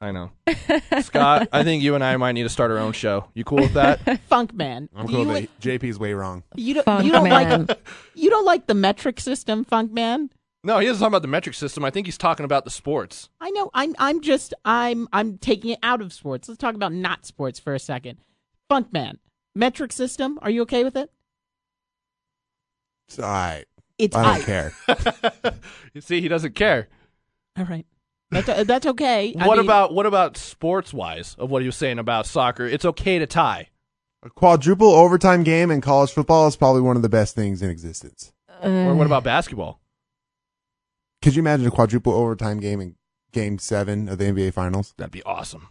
[0.00, 0.30] I know.
[1.02, 3.28] Scott, I think you and I might need to start our own show.
[3.34, 4.20] You cool with that?
[4.28, 4.88] Funk man.
[4.94, 5.20] I'm cool.
[5.20, 6.44] you, but like- JP's way wrong.
[6.54, 7.66] you don't, Funk you don't man.
[7.66, 7.78] like
[8.14, 10.30] you don't like the metric system, Funk man.
[10.64, 11.84] No, he doesn't talk about the metric system.
[11.84, 13.28] I think he's talking about the sports.
[13.40, 13.70] I know.
[13.74, 13.94] I'm.
[13.98, 14.54] I'm just.
[14.64, 15.08] I'm.
[15.12, 16.48] I'm taking it out of sports.
[16.48, 18.18] Let's talk about not sports for a second.
[18.68, 19.18] Funk man.
[19.54, 20.38] Metric system.
[20.42, 21.10] Are you okay with it?
[23.08, 23.64] It's all right.
[23.98, 24.72] It's I don't I- care.
[25.94, 26.88] You see, he doesn't care.
[27.56, 27.86] All right.
[28.30, 29.34] That's uh, that's okay.
[29.38, 32.66] I what mean, about what about sports wise of what he was saying about soccer?
[32.66, 33.68] It's okay to tie.
[34.22, 37.70] A quadruple overtime game in college football is probably one of the best things in
[37.70, 38.32] existence.
[38.62, 38.94] Or Uh.
[38.94, 39.80] what about basketball?
[41.22, 42.96] Could you imagine a quadruple overtime game in
[43.32, 44.94] Game Seven of the NBA Finals?
[44.98, 45.68] That'd be awesome.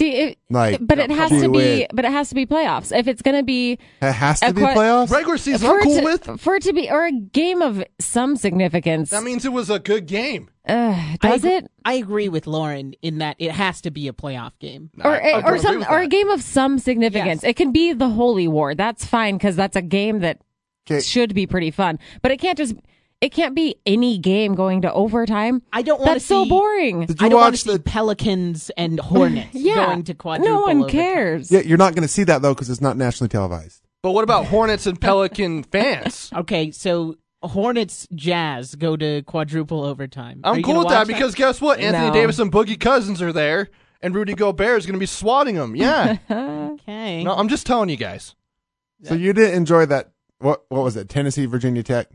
[0.00, 1.58] See, it, Like, but it has to be.
[1.82, 1.90] it.
[1.92, 2.96] But it has to be playoffs.
[2.96, 5.10] If it's going to be It has to A be qua- playoffs.
[5.10, 6.40] Regular season, for I'm it cool to, with.
[6.40, 9.10] for it to be or a game of some significance.
[9.10, 10.48] That means it was a good game.
[10.66, 11.70] uh, I does agree- it?
[11.84, 14.88] I agree with Lauren in that it has to be a playoff game.
[15.04, 17.42] or I- I or some or a game of some significance.
[17.42, 17.50] Yes.
[17.50, 18.74] It can be the Holy War.
[18.74, 20.38] That's fine because that's a game that
[20.86, 21.00] 'Kay.
[21.00, 21.98] should be pretty fun.
[22.22, 22.74] But it can't just.
[23.20, 25.62] It can't be any game going to overtime.
[25.72, 27.06] I don't want to That's so see- boring.
[27.06, 27.78] Did you I don't want watch the?
[27.78, 30.52] Pelicans and Hornets Yeah, going to quadruple.
[30.54, 30.60] Overtime?
[30.78, 31.00] No one overtime.
[31.14, 31.50] cares.
[31.52, 33.82] Yeah, you're not going to see that though because it's not nationally televised.
[34.02, 36.30] But what about Hornets and Pelican fans?
[36.34, 40.40] Okay, so Hornets Jazz go to quadruple overtime.
[40.42, 41.78] I'm cool with that watch because guess what?
[41.80, 42.12] Anthony No.
[42.14, 43.68] Davis and Boogie Cousins are there,
[44.00, 45.76] and Rudy Gobert is going to be swatting them.
[45.76, 46.16] Yeah.
[46.80, 47.22] Okay.
[47.22, 48.34] no, I'm just telling you guys.
[49.02, 51.08] So you didn't enjoy that what what was it?
[51.10, 52.08] Tennessee, Virginia Tech.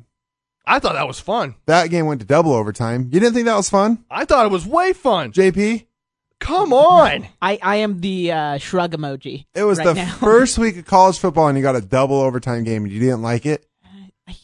[0.68, 1.56] I thought that was fun.
[1.68, 3.10] That game went to double overtime.
[3.12, 5.32] You didn't think that was fun, I thought it was way fun.
[5.32, 5.86] JP?
[6.40, 7.28] Come on.
[7.42, 9.46] I, I am the uh, shrug emoji.
[9.56, 10.14] It was right the now.
[10.20, 13.22] first week of college football, and you got a double overtime game, and you didn't
[13.22, 13.66] like it.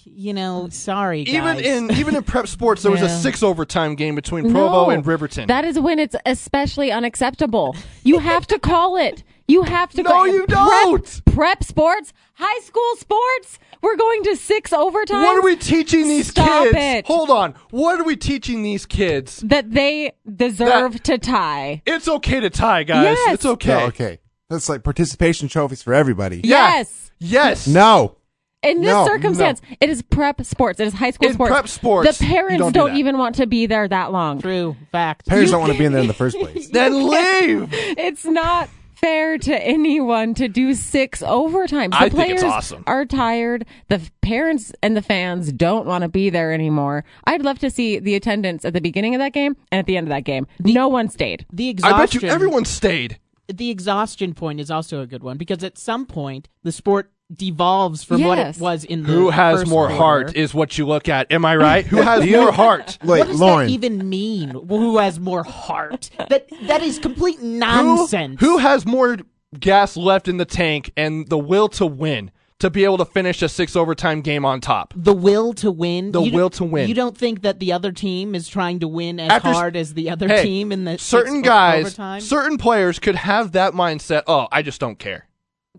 [0.06, 1.66] You know, sorry, Even guys.
[1.66, 3.18] in even in prep sports, there was a Yeah.
[3.18, 4.90] six overtime game between Provo No.
[4.92, 5.48] and Riverton.
[5.48, 7.76] That is when it's especially unacceptable.
[8.04, 9.24] You have to call it.
[9.52, 10.04] You have to.
[10.04, 11.22] No, call you prep- don't.
[11.26, 13.60] Prep, sports, high school sports.
[13.82, 15.24] We're going to six overtime.
[15.24, 16.78] what are we teaching these Stop kids?
[16.78, 17.06] it.
[17.08, 17.56] Hold on.
[17.72, 19.38] What are we teaching these kids?
[19.42, 21.82] That they deserve That- to tie.
[21.86, 23.18] It's okay to tie, guys.
[23.18, 23.34] Yes.
[23.34, 23.70] It's okay.
[23.70, 24.20] No, okay.
[24.50, 26.42] That's like participation trophies for everybody.
[26.44, 26.76] Yeah.
[26.78, 27.12] Yes.
[27.20, 27.68] Yes.
[27.68, 28.18] No.
[28.64, 30.80] In this No, circumstance, it is prep sports.
[30.80, 31.52] It is high school In sports.
[31.52, 32.98] prep sports, the parents don't do don't that.
[33.00, 34.40] even want to be there that long.
[34.40, 35.26] True fact.
[35.28, 36.70] Parents don't want to be in there in the first place.
[36.70, 37.70] Then leave.
[37.72, 38.70] It's not
[39.02, 41.92] fair to anyone to do six overtimes.
[41.92, 42.84] The I think players it's awesome.
[42.88, 43.66] are tired.
[43.90, 47.04] The parents and the fans don't want to be there anymore.
[47.26, 49.98] I'd love to see the attendance at the beginning of that game and at the
[49.98, 50.48] end of that game.
[50.60, 51.46] no one stayed.
[51.52, 51.96] the exhaustion.
[51.96, 53.20] I bet you everyone stayed.
[53.48, 58.04] the exhaustion point is also a good one because at some point the sport devolves
[58.04, 59.98] from what it was in the Who has first more quarter.
[60.04, 61.32] heart is what you look at.
[61.32, 61.86] Am I right?
[61.86, 62.98] Who has more heart?
[63.04, 63.68] Wait, what does Lauren.
[63.68, 64.50] that even mean?
[64.50, 66.10] Who has more heart?
[66.30, 68.40] That that is complete nonsense.
[68.40, 69.18] who has more
[69.60, 73.42] gas left in the tank and the will to win to be able to finish
[73.42, 74.94] a six overtime game on top?
[74.96, 76.12] the will to win?
[76.12, 76.88] The You will to win.
[76.88, 79.94] You don't think that the other team is trying to win as After hard as
[79.96, 82.22] the other Hey, team in the certain six guys, overtime?
[82.22, 84.24] certain players could have that mindset.
[84.28, 85.28] Oh, I just don't care.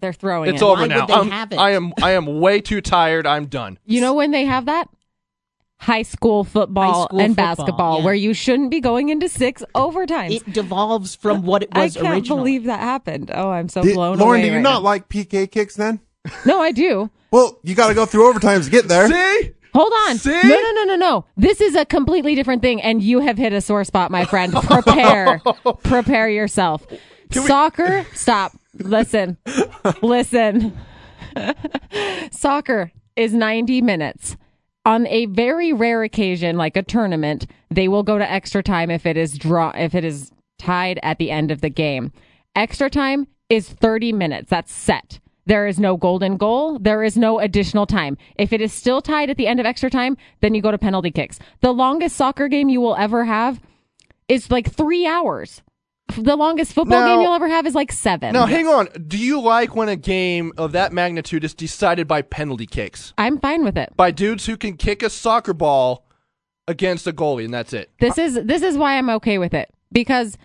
[0.01, 0.65] They're throwing It's it.
[0.65, 1.01] over Why now.
[1.01, 1.57] would they I'm- have it?
[1.59, 1.93] I am.
[2.03, 3.27] I am way too tired.
[3.27, 3.79] I'm done.
[3.85, 4.89] You know when they have that?
[5.81, 8.05] High school football High school and football, basketball, yeah.
[8.05, 10.31] where you shouldn't be going into six overtimes.
[10.37, 11.77] it devolves from what it was.
[11.81, 12.41] I was can't originally.
[12.41, 13.31] believe that happened.
[13.35, 14.43] Oh, I'm so Did- blown Lauren, away.
[14.43, 14.81] do you right not now.
[14.81, 16.01] like PK kicks then?
[16.47, 17.11] No, I do.
[17.33, 19.09] Well, you got to go through overtimes to get there.
[19.09, 20.19] See, Hold on.
[20.19, 20.31] See?
[20.31, 21.25] No, no, no, no, no.
[21.37, 24.53] This is a completely different thing, and you have hit a sore spot, my friend.
[24.63, 25.41] Prepare.
[25.83, 26.87] Prepare yourself.
[27.33, 28.53] Soccer, stop.
[28.75, 29.37] Listen.
[30.03, 30.79] Listen.
[32.31, 34.37] Soccer is 90 minutes.
[34.85, 39.07] On a very rare occasion, like a tournament, they will go to extra time if
[39.07, 42.13] it is draw if it is tied at the end of the game.
[42.57, 44.51] Extra time is 30 minutes.
[44.51, 45.21] That's set.
[45.47, 46.79] There is no golden goal.
[46.79, 48.17] There is no additional time.
[48.37, 50.79] If it is still tied at the end of extra time, then you go to
[50.79, 51.39] penalty kicks.
[51.61, 53.61] The longest soccer game you will ever have
[54.29, 55.63] is like three hours.
[56.17, 58.33] The longest football Now- game you'll ever have is like seven.
[58.33, 58.89] now hang on.
[59.07, 63.39] Do you like when a game of that magnitude is decided by penalty kicks I'm
[63.39, 63.91] fine with it.
[63.97, 66.07] by dudes who can kick a soccer ball
[66.69, 67.91] against a goalie and that's it?
[68.01, 70.37] This is this is why I'm okay with it because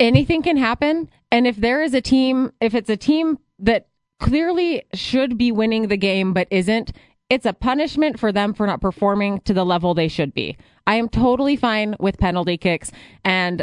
[0.00, 3.88] anything can happen and if there is a team if it's a team that
[4.20, 6.92] clearly should be winning the game but isn't
[7.30, 10.54] it's a punishment for them for not performing to the level they should be.
[10.86, 12.92] I am totally fine with penalty kicks
[13.24, 13.62] and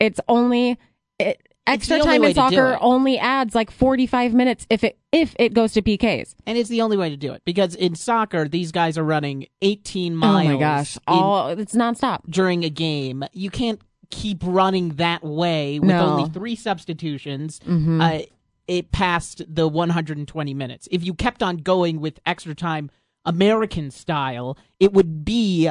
[0.00, 0.78] it's only
[1.18, 5.54] it, extra the time in soccer only adds like 45 minutes if it if it
[5.54, 6.34] goes to PKs.
[6.46, 9.46] And it's the only way to do it because in soccer, these guys are running
[9.62, 10.30] 18 miles.
[10.30, 10.52] Oh miles.
[10.54, 10.96] my gosh.
[10.96, 12.20] in- All it's nonstop.
[12.28, 13.24] during a game.
[13.32, 13.80] You can't
[14.10, 15.94] keep running that way with No.
[16.02, 16.12] Mm-hmm.
[16.20, 17.60] only three substitutions.
[17.66, 18.20] Uh,
[18.66, 20.88] it passed the 120 minutes.
[20.90, 22.90] If you kept on going with extra time,
[23.24, 25.70] American style, it would be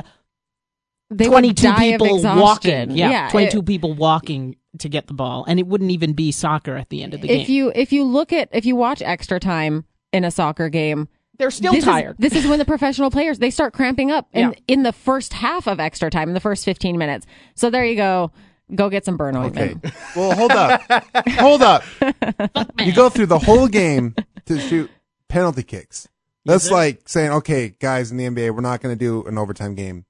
[1.18, 2.92] They 22 people walking.
[2.92, 6.76] Yeah, it- 22 people walking to get the ball, and it wouldn't even be soccer
[6.76, 7.42] at the end of the if game.
[7.42, 11.08] If you if you look at if you watch extra time in a soccer game
[11.38, 12.16] They're still this tired.
[12.20, 14.56] Is, this is when the professional players they start cramping up in Yeah.
[14.68, 17.26] in the first half of extra time in the first 15 minutes.
[17.56, 18.32] So there you go.
[18.74, 19.76] Go get some burn Okay.
[20.16, 20.82] Well, hold up.
[21.30, 21.84] hold up.
[22.80, 24.90] You go through the whole game to shoot
[25.30, 26.08] penalty kicks.
[26.46, 29.76] That's like saying, okay, guys in the NBA, we're not going to do an overtime
[29.76, 30.06] game.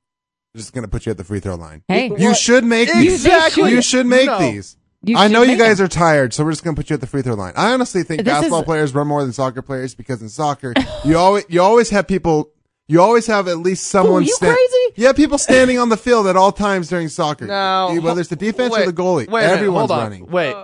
[0.53, 1.81] We're just going to put you at the free throw line.
[1.87, 3.25] Hey, You should make these.
[3.25, 3.71] Exactly.
[3.71, 4.37] You should make No.
[4.37, 4.77] these.
[5.05, 5.85] You I know you guys them.
[5.85, 7.53] are tired, so we're just going to put you at the free throw line.
[7.57, 10.73] I honestly think This basketball is- players run more than soccer players because in soccer,
[11.03, 12.51] you always you always have people.
[12.87, 14.23] You always have at least someone.
[14.23, 14.93] you sta- crazy?
[14.95, 17.47] Yeah, people standing on the field at all times during soccer.
[17.47, 20.03] Now, whether it's the defense wait, or the goalie, wait a minute, everyone's hold on.
[20.03, 20.27] running.
[20.27, 20.55] Wait,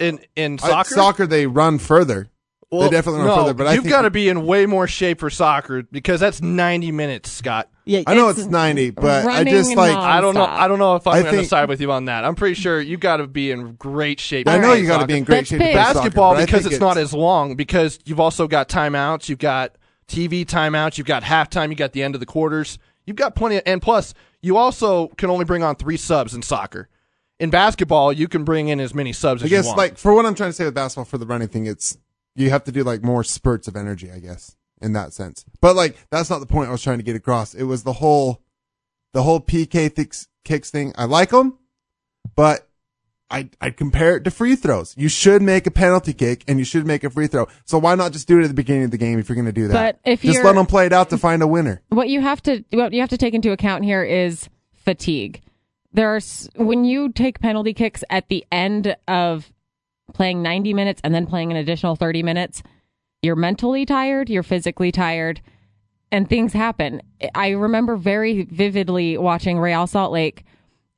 [0.00, 2.28] in in Uh, soccer, soccer, they run further.
[2.70, 3.54] Well, they definitely run no, further.
[3.54, 6.42] But I you've think got to be in way more shape for soccer because that's
[6.42, 7.68] ninety minutes, Scott.
[7.84, 10.44] yeah, I know it's it's, ninety, but I running just like non- I don't know.
[10.44, 10.60] Stop.
[10.60, 12.24] I don't know if I'm I going to think- side with you on that.
[12.24, 14.48] I'm pretty sure you got to be in great shape.
[14.48, 15.60] I know play you got to be in great Let's shape.
[15.60, 18.18] to pick- play soccer, basketball but I because think it's, not as long because you've
[18.20, 19.76] also got timeouts, you've got
[20.08, 22.78] TV timeouts, you've got halftime, you got the end of the quarters.
[23.04, 24.12] You've got plenty of, and plus
[24.42, 26.88] you also can only bring on 3 subs in soccer.
[27.38, 29.78] In basketball, you can bring in as many subs I as you guess want.
[29.78, 31.96] like for what I'm trying to say with basketball for the running thing, it's
[32.36, 34.10] you have to do like more spurts of energy.
[34.10, 35.44] I guess in that sense.
[35.60, 37.54] But like, that's not the point I was trying to get across.
[37.54, 38.42] It was the whole,
[39.12, 40.92] the whole PK th- kicks thing.
[40.96, 41.58] I like them,
[42.34, 42.68] but
[43.30, 44.94] I I compare it to free throws.
[44.96, 47.48] You should make a penalty kick and you should make a free throw.
[47.64, 49.46] So why not just do it at the beginning of the game if you're going
[49.46, 49.98] to do that?
[50.04, 51.82] But if just let them play it out to find a winner.
[51.88, 55.42] what you have to what you have to take into account here is fatigue.
[55.92, 59.50] There's when you take penalty kicks at the end of
[60.14, 62.62] playing 90 minutes and then playing an additional 30 minutes,
[63.22, 65.40] you're mentally tired, you're physically tired,
[66.12, 67.02] and things happen.
[67.34, 70.44] I remember very vividly watching Real Salt Lake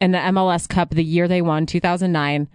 [0.00, 2.48] in the MLS Cup the year they won, 2009.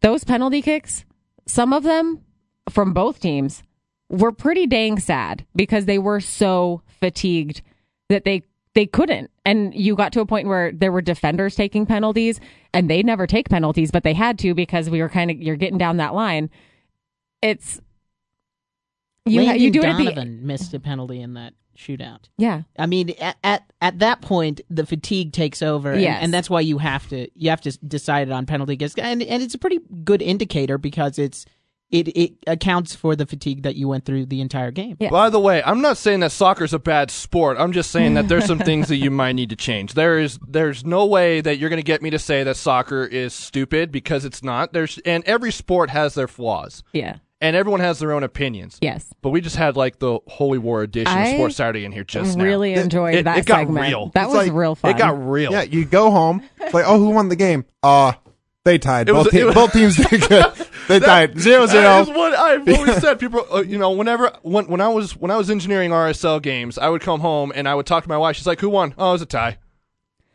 [0.00, 1.04] Those penalty kicks,
[1.46, 2.22] some of them
[2.68, 3.62] from both teams,
[4.08, 7.62] were pretty dang sad because they were so fatigued
[8.08, 8.42] that they
[8.74, 9.30] they couldn't.
[9.50, 12.38] And you got to a point where there were defenders taking penalties
[12.72, 15.56] and they never take penalties, but they had to because we were kind of you're
[15.56, 16.50] getting down that line.
[17.42, 17.80] It's
[19.26, 22.24] you Landon you do it at the Donovan missed a penalty in that shootout.
[22.36, 26.22] yeah I mean, at, at at that point, the fatigue takes over, and, Yes.
[26.22, 29.22] and that's why you have to you have to decide it on penalty kicks, and
[29.22, 31.44] and it's a pretty good indicator because it's
[31.90, 34.96] it it accounts for the fatigue that you went through the entire game.
[35.00, 35.10] Yeah.
[35.10, 37.56] By the way, I'm not saying that soccer's a bad sport.
[37.58, 39.94] I'm just saying that there's some things that you might need to change.
[39.94, 43.04] There is there's no way that you're going to get me to say that soccer
[43.04, 44.72] is stupid because it's not.
[44.72, 46.82] There's and every sport has their flaws.
[46.92, 48.78] yeah And everyone has their own opinions.
[48.80, 49.06] yes.
[49.22, 52.36] But we just had like the Holy War edition of Sports Saturday in here just
[52.38, 52.44] now.
[52.44, 53.86] really enjoyed it- that it got segment.
[53.88, 54.10] real.
[54.14, 54.90] That It's was like- real fun.
[54.92, 55.50] It got real.
[55.50, 56.42] Yeah, you go home.
[56.60, 57.64] It's like, oh, who won the game?
[57.82, 58.12] Uh,
[58.64, 59.08] they tied.
[59.08, 60.44] It was- both, te- was- both teams did good.
[60.88, 63.18] They tied zero That is what I've always said.
[63.18, 66.78] People, uh, you know, whenever when when I was when I was engineering RSL games,
[66.78, 68.36] I would come home and I would talk to my wife.
[68.36, 68.94] She's like, "Who won?
[68.98, 69.58] Oh, it was a tie."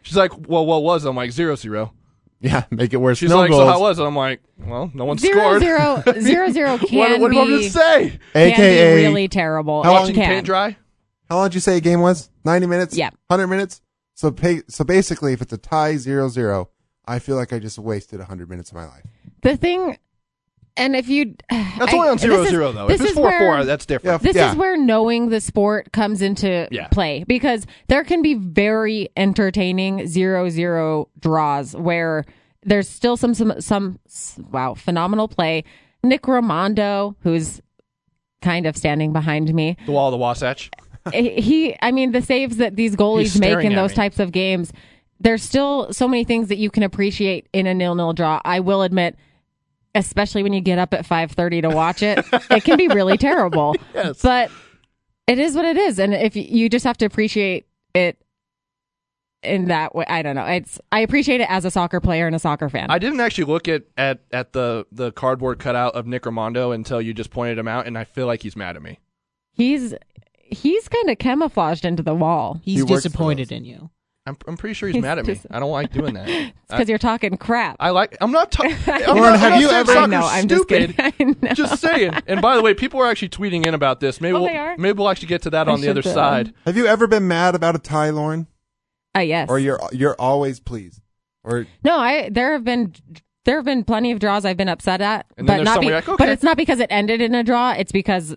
[0.01, 1.93] She's like, "Well, what was?" it?" I'm like, zero zero.
[2.41, 3.17] Yeah, make it worse.
[3.17, 3.61] She's no like, goals.
[3.63, 6.97] "So how was it?" I'm like, "Well, no one zero scored." zero zero zero can
[6.99, 8.09] what what be am I going to say?
[8.33, 9.83] can AKA, be really terrible.
[9.83, 10.25] How long Watching can.
[10.29, 10.77] paint dry.
[11.29, 12.29] how long did you say a game was?
[12.43, 12.95] Ninety minutes.
[12.95, 13.09] Yeah.
[13.29, 13.81] hundred minutes.
[14.13, 16.69] So pay, so basically, if it's a tie zero zero,
[17.05, 19.03] I feel like I just wasted hundred minutes of my life.
[19.41, 19.97] The thing,
[20.77, 22.87] and if you That's I- only on zero is- zero though.
[22.87, 24.21] This If it's four where, four, that's different.
[24.21, 24.51] This Yeah.
[24.51, 26.87] is where knowing the sport comes into Yeah.
[26.87, 32.25] play because there can be very entertaining zero zero draws where
[32.63, 33.99] there's still some some some
[34.51, 35.63] wow phenomenal play.
[36.03, 37.61] Nick Rimando, who's
[38.41, 40.69] kind of standing behind me, The wall of the Wasatch.
[41.13, 43.95] he I mean the saves that these goalies make in those me.
[43.95, 44.71] types of games
[45.19, 48.41] there's still so many things that you can appreciate in a nil-nil draw.
[48.43, 49.15] I will admit
[49.95, 52.19] especially when you get up at 5:30 to watch it,
[52.51, 53.75] it can be really terrible.
[53.95, 54.21] Yes.
[54.21, 54.51] But
[55.27, 57.65] it is what it is and if you- you just have to appreciate
[57.95, 58.17] it
[59.41, 60.45] in that way, I don't know.
[60.45, 62.87] It's I appreciate it as a soccer player and a soccer fan.
[62.89, 66.99] I didn't actually look at, at, at the, the cardboard cutout of Nick Rimando until
[67.01, 68.99] you just pointed him out, and I feel like he's mad at me.
[69.53, 69.93] he's
[70.47, 72.59] he's kind of camouflaged into the wall.
[72.63, 73.89] He's He disappointed in you.
[74.27, 75.39] I'm, I'm pretty sure he's, He's mad at me.
[75.51, 76.27] I don't like doing that.
[76.65, 77.75] It's because you're talking crap.
[77.79, 78.17] I like.
[78.21, 78.51] I'm not.
[78.51, 78.75] talking.
[78.87, 81.35] I'm Lauren, have you ever- I know, I'm just kidding.
[81.53, 82.11] Just saying.
[82.25, 84.19] And by the way, people are actually tweeting in about this.
[84.19, 84.75] Maybe Oh, we'll, they are?
[84.77, 86.53] maybe we'll actually get to that I on the other should, side.
[86.65, 88.47] Have you ever been mad about a tie, Lauren?
[89.15, 89.47] Uh, yes.
[89.47, 91.01] Or you're you're always pleased?
[91.43, 92.93] Or No, I there have been
[93.45, 96.03] there have been plenty of draws I've been upset at, And but not be, where
[96.03, 97.73] you're but it's not because it ended in a draw.
[97.73, 98.35] It's because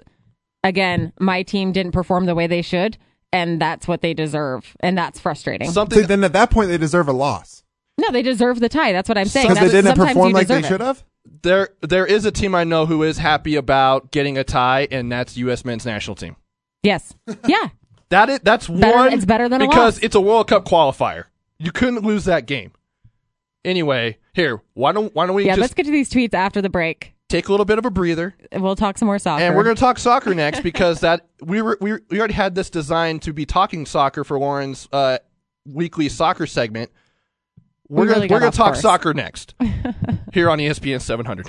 [0.62, 2.98] again, my team didn't perform the way they should,
[3.32, 5.70] and that's what they deserve, and that's frustrating.
[5.70, 6.00] Something.
[6.00, 7.62] so then at that point they deserve a loss
[7.98, 8.92] no, they deserve the tie.
[8.92, 9.48] That's what I'm saying.
[9.48, 10.68] because they That's- didn't sometimes perform you like they deserve it.
[10.74, 11.04] should have.
[11.42, 15.10] there, there is a team I know who is happy about getting a tie, and
[15.10, 15.64] that's U.S.
[15.64, 16.36] men's national team.
[16.84, 17.12] Yes,
[17.48, 17.70] yeah,
[18.10, 19.12] That is, that's Better- one.
[19.12, 20.02] it's better than a because loss.
[20.04, 21.24] it's a World Cup qualifier.
[21.58, 22.70] You couldn't lose that game.
[23.64, 25.52] Anyway, here, why don't why don't we yeah.
[25.56, 27.14] just Let's get to these tweets after the break.
[27.28, 29.42] Take a little bit of a breather, And We'll talk some more soccer.
[29.44, 32.54] and we're going to talk soccer next because that we were we, we already had
[32.54, 35.18] this designed to be talking soccer for Lauren's uh,
[35.66, 36.90] weekly soccer segment.
[37.88, 38.80] We're We gonna we're gonna talk course.
[38.82, 39.54] soccer next
[40.32, 41.46] here on ESPN 700.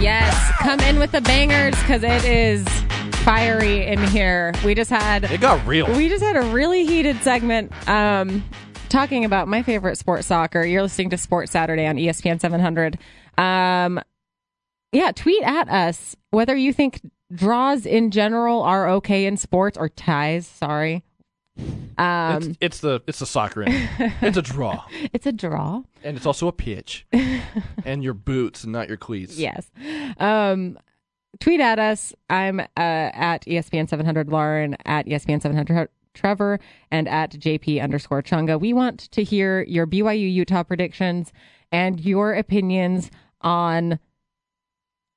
[0.00, 2.66] yes, come in with the bangers because it is
[3.26, 4.54] fiery in here.
[4.64, 5.88] We just had It got real.
[5.96, 8.44] We just had a really heated segment um,
[8.88, 10.62] talking about my favorite sport, soccer.
[10.62, 12.96] You're listening to Sports Saturday on ESPN 700.
[13.36, 14.00] Um,
[14.92, 17.00] yeah, tweet at us whether you think
[17.34, 20.46] draws in general are okay in sports or ties.
[20.46, 21.02] Sorry.
[21.98, 23.88] Um, it's, it's the it's the soccer end.
[24.22, 25.82] It's a draw, it's a draw.
[26.04, 27.06] and it's also a pitch,
[27.84, 29.36] and your boots and not your cleats.
[29.36, 29.68] Yes.
[30.18, 30.78] Um,
[31.40, 32.14] tweet at us.
[32.30, 36.58] I'm uh, at ESPN 700 Lauren, at ESPN 700 Trevor,
[36.90, 38.58] and at JP underscore Chunga.
[38.58, 41.32] We want to hear your BYU Utah predictions
[41.70, 43.10] and your opinions
[43.42, 43.98] on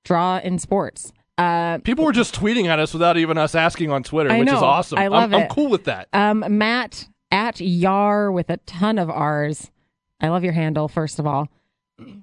[0.03, 1.13] draw in sports.
[1.37, 4.49] Uh, People were just tweeting at us without even us asking on Twitter, I which
[4.49, 4.99] is awesome.
[4.99, 6.09] I love I'm, I'm cool with that.
[6.11, 9.71] um, Matt at Yar with a ton of R's.
[10.19, 11.47] I love your handle, first of all.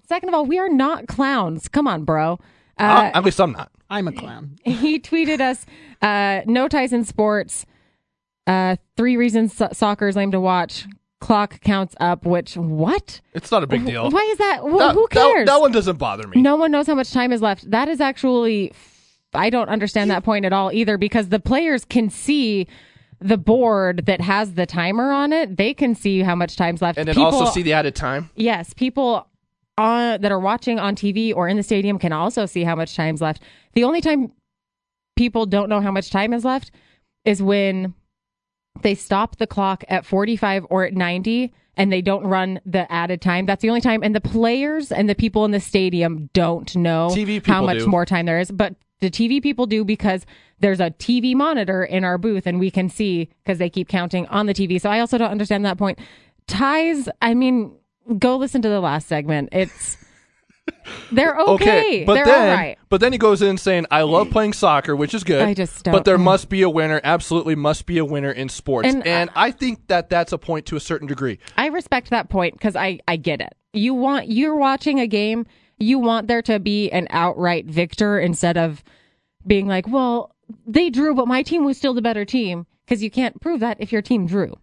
[0.06, 1.68] Second of all, we are not clowns.
[1.68, 2.38] Come on, bro.
[2.78, 3.70] Uh, Uh, at least I'm not.
[3.90, 4.56] I'm a clown.
[4.64, 5.64] he tweeted us
[6.02, 7.66] uh, no ties in sports
[8.46, 10.86] uh, three reasons so- soccer is lame to watch
[11.20, 14.10] clock counts up which what It's not a big deal.
[14.10, 16.40] why is that Wh- That- who that- cares That, one doesn't bother me.
[16.42, 18.72] no one knows how much time is left that is actually
[19.34, 22.66] i don't understand that point at all either because the players can see
[23.18, 26.98] the board that has the timer on it they can see how much time's left
[26.98, 28.28] And then People- also see the added time.
[28.36, 29.26] Yes, people
[29.78, 32.96] on that are watching on TV or in the stadium can also see how much
[32.96, 33.42] time's left.
[33.74, 34.32] The only time
[35.16, 36.70] people don't know how much time is left
[37.24, 37.94] is when
[38.82, 43.20] they stop the clock at 45 or at 90 and they don't run the added
[43.20, 43.46] time.
[43.46, 47.14] That's the only time and the players and the people in the stadium don't know
[47.44, 47.86] how much do.
[47.86, 50.24] more time there is, but the TV people do because
[50.60, 54.26] there's a TV monitor in our booth and we can see because they keep counting
[54.28, 54.80] on the TV.
[54.80, 55.98] So I also don't understand that point.
[56.46, 57.76] Ties, I mean,
[58.18, 59.50] go listen to the last segment.
[59.52, 59.96] It's
[61.12, 61.52] they're okay.
[61.54, 62.78] okay but they're then, all right.
[62.88, 65.42] but then he goes in saying, "I love playing soccer, which is good.
[65.42, 67.00] I just but don't- there must be a winner.
[67.04, 68.88] Absolutely, must be a winner in sports.
[68.88, 71.38] And, And, uh, I think that that's a point to a certain degree.
[71.56, 73.54] I respect that point because I I get it.
[73.72, 75.46] You want you're watching a game.
[75.78, 78.82] You want there to be an outright victor instead of
[79.46, 80.34] being like, well,
[80.66, 83.76] they drew, but my team was still the better team because you can't prove that
[83.80, 84.54] if your team drew.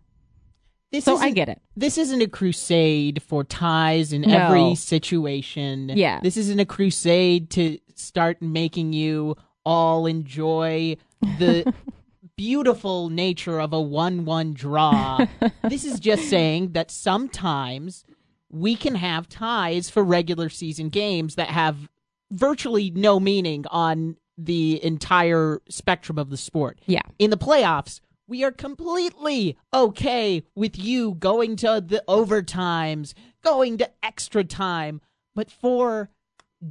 [0.93, 1.59] This So I get it.
[1.75, 4.37] This isn't a crusade for ties in No.
[4.37, 5.89] every situation.
[5.95, 6.19] Yeah.
[6.21, 9.35] This isn't a crusade to start making you
[9.65, 10.97] all enjoy
[11.39, 11.73] the
[12.37, 15.25] beautiful nature of a 1 1 draw.
[15.67, 18.05] this is just saying that sometimes
[18.51, 21.89] we can have ties for regular season games that have
[22.31, 27.01] virtually no meaning on the entire spectrum of the sport Yeah.
[27.17, 33.13] in the playoffs, we are completely okay with you going to the overtimes,
[33.43, 35.01] going to extra time.
[35.35, 36.09] But for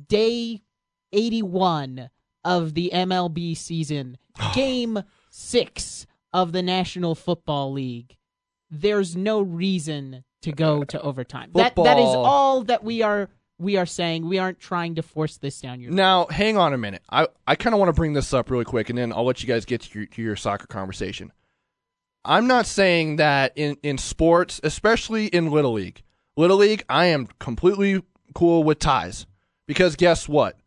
[0.09, 0.63] day
[1.13, 2.11] 81
[2.45, 4.19] of the MLB season,
[4.55, 8.17] game six of the National Football League,
[8.71, 11.51] there's no reason to go to overtime.
[11.55, 13.29] That that is all that we are
[13.59, 14.27] we are saying.
[14.27, 17.03] We aren't trying to force this down your Now, hang on a minute.
[17.11, 19.43] I, I kind of want to bring this up really quick, and then I'll let
[19.43, 21.33] you guys get to your, to your soccer conversation.
[22.25, 26.03] I'm not saying that in, in sports, especially in Little League,
[26.37, 28.03] Little League, I am completely
[28.35, 29.27] cool with ties.
[29.66, 30.59] Because guess what?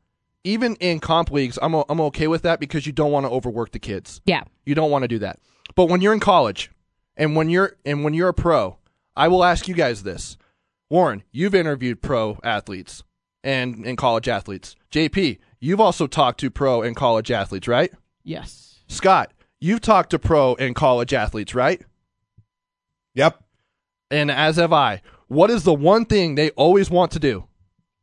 [0.43, 3.72] Even in comp leagues, I'm, I'm okay with that because you don't want to overwork
[3.72, 4.22] the kids.
[4.26, 4.43] Yeah.
[4.66, 5.39] You don't want to do that.
[5.76, 6.72] But when you're in college
[7.18, 8.78] and when you're and when you're a pro,
[9.16, 10.38] I will ask you guys this.
[10.89, 13.03] Lauren, you've interviewed pro athletes
[13.43, 14.76] and, and college athletes.
[14.91, 17.91] JP, you've also talked to pro and college athletes, right?
[18.24, 18.80] Yes.
[18.88, 19.34] Scott,
[19.66, 21.82] you've talked to pro and college athletes, right?
[23.16, 23.41] Yep.
[24.11, 25.01] And as have I.
[25.28, 27.45] What is the one thing they always want to do?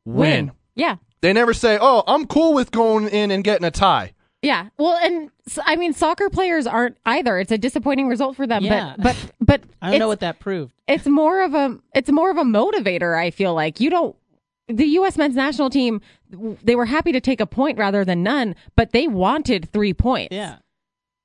[0.04, 0.52] Win.
[0.74, 0.96] Yeah.
[1.20, 4.70] They never say, "Oh, I'm cool with going in and getting a tie." Yeah.
[4.76, 5.30] Well, and
[5.64, 7.38] I mean, soccer players aren't either.
[7.38, 8.64] It's a disappointing result for them.
[8.64, 8.96] Yeah.
[8.98, 10.72] But but but I don't know what that proved.
[10.88, 14.16] it's more of a it's more of a motivator i feel like you don't
[14.68, 16.00] the us men's national team
[16.64, 20.34] they were happy to take a point rather than none but they wanted three points
[20.34, 20.56] Yeah.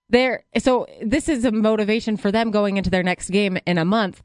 [0.09, 3.85] There so this is a motivation for them going into their next game in a
[3.85, 4.21] month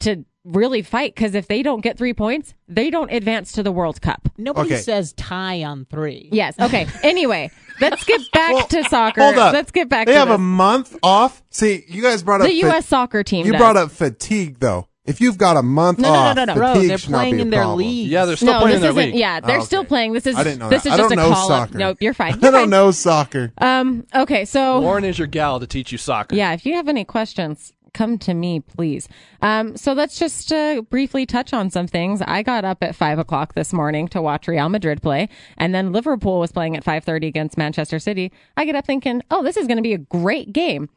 [0.00, 3.72] to really fight because if they don't get three points they don't advance to the
[3.72, 4.80] world cup Nobody Okay.
[4.82, 6.28] says tie on three.
[6.32, 7.50] yes okay anyway
[7.80, 9.52] let's get back Well, to soccer Hold up.
[9.52, 11.42] let's get back to They to have a month off.
[11.50, 13.60] See, you guys brought up the fa- us soccer team You does.
[13.60, 14.88] brought up fatigue though.
[15.08, 16.54] If you've got a month No, no, no, off, no, no.
[16.54, 17.78] Bro, fatigue they're should not playing a in their problem.
[17.78, 18.08] league.
[18.08, 19.12] Yeah, they're still no, playing this in their isn't.
[19.12, 19.14] league.
[19.20, 19.88] Yeah, they're Oh, still okay.
[19.88, 20.12] playing.
[20.12, 20.36] This is.
[20.36, 20.88] I didn't know this that.
[20.90, 21.68] is I just don't a know call up.
[21.68, 21.78] soccer.
[21.78, 22.32] Nope, you're fine.
[22.34, 22.70] I You're don't fine.
[22.70, 23.52] know soccer.
[23.58, 24.06] Um.
[24.14, 24.44] Okay.
[24.44, 26.36] So Lauren is your gal to teach you soccer.
[26.36, 29.08] yeah, if you have any questions, come to me, please.
[29.40, 29.76] Um.
[29.78, 32.20] So let's just uh, briefly touch on some things.
[32.26, 35.90] I got up at five o'clock this morning to watch Real Madrid play, and then
[35.90, 38.30] Liverpool was playing at five thirty against Manchester City.
[38.58, 40.90] I get up thinking, oh, this is going to be a great game.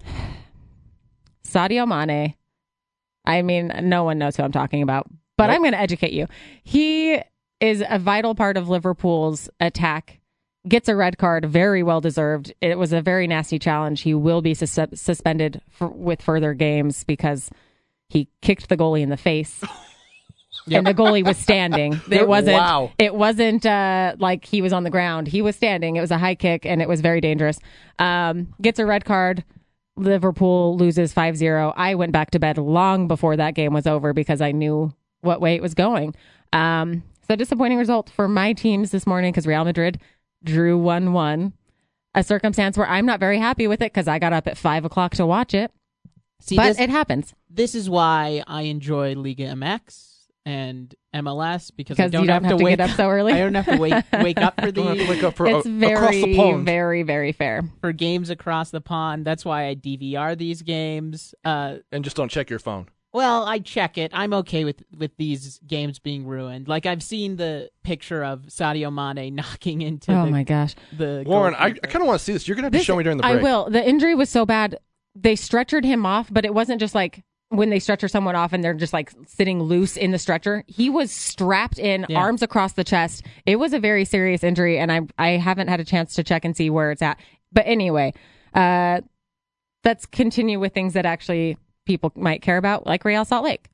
[1.46, 2.34] Sadio Mane.
[3.24, 6.26] I mean, no one knows who I'm talking about, but I'm going to educate you.
[6.62, 7.20] He
[7.60, 10.20] is a vital part of Liverpool's attack.
[10.66, 12.52] Gets a red card, very well deserved.
[12.60, 14.00] It was a very nasty challenge.
[14.02, 17.50] He will be sus- suspended for, with further games because
[18.08, 19.62] he kicked the goalie in the face.
[20.72, 22.00] And the goalie was standing.
[22.10, 22.56] It wasn't.
[22.56, 22.92] Wow.
[22.98, 25.26] It wasn't uh, like he was on the ground.
[25.26, 25.96] He was standing.
[25.96, 27.58] It was a high kick, and it was very dangerous.
[27.98, 29.44] Um, gets a red card.
[29.96, 31.72] Liverpool loses 5-0.
[31.76, 35.40] I went back to bed long before that game was over because I knew what
[35.40, 36.14] way it was going.
[36.52, 39.98] Um, so disappointing result for my teams this morning because Real Madrid
[40.42, 41.52] drew one one,
[42.14, 44.84] a circumstance where I'm not very happy with it because I got up at five
[44.84, 45.70] o'clock to watch it.
[46.40, 50.13] See, but this, it happens this is why I enjoy Liga MX
[50.46, 53.32] and MLS because I don't, you don't have, to, to wake get up so early.
[53.32, 55.66] I don't have to wake wake up for Don't to the wake up for it's
[55.66, 56.66] a- very, the pond.
[56.66, 57.62] very, very fair.
[57.80, 59.24] for games across the pond.
[59.24, 61.34] That's why I DVR these games.
[61.44, 62.88] Uh, and just don't check your phone.
[63.12, 64.10] well, I check it.
[64.12, 66.68] I'm okay with with these games being ruined.
[66.68, 70.74] Like I've seen the picture of Sadio Mane knocking into Oh the, my gosh.
[70.92, 72.46] the Lauren, I, I kind of want to see this.
[72.48, 73.38] You're gonna have to show me during the break.
[73.38, 73.70] I will.
[73.70, 74.78] The injury was so bad.
[75.14, 78.64] They stretchered him off, but it wasn't just like when they stretcher someone off and
[78.64, 80.64] they're just like sitting loose in the stretcher.
[80.66, 82.18] He was strapped in, Yeah.
[82.18, 83.24] arms across the chest.
[83.46, 86.44] It was a very serious injury, and I I haven't had a chance to check
[86.44, 87.18] and see where it's at.
[87.52, 88.12] But anyway,
[88.54, 89.02] uh,
[89.84, 93.68] let's continue with things that actually people might care about, like Real Salt Lake.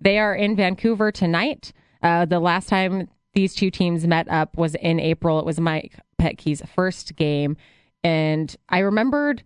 [0.00, 1.72] They are in Vancouver tonight.
[2.02, 5.38] Uh, the last time these two teams met up was in April.
[5.40, 7.56] It was Mike Petke's first game.
[8.04, 9.42] And I remembered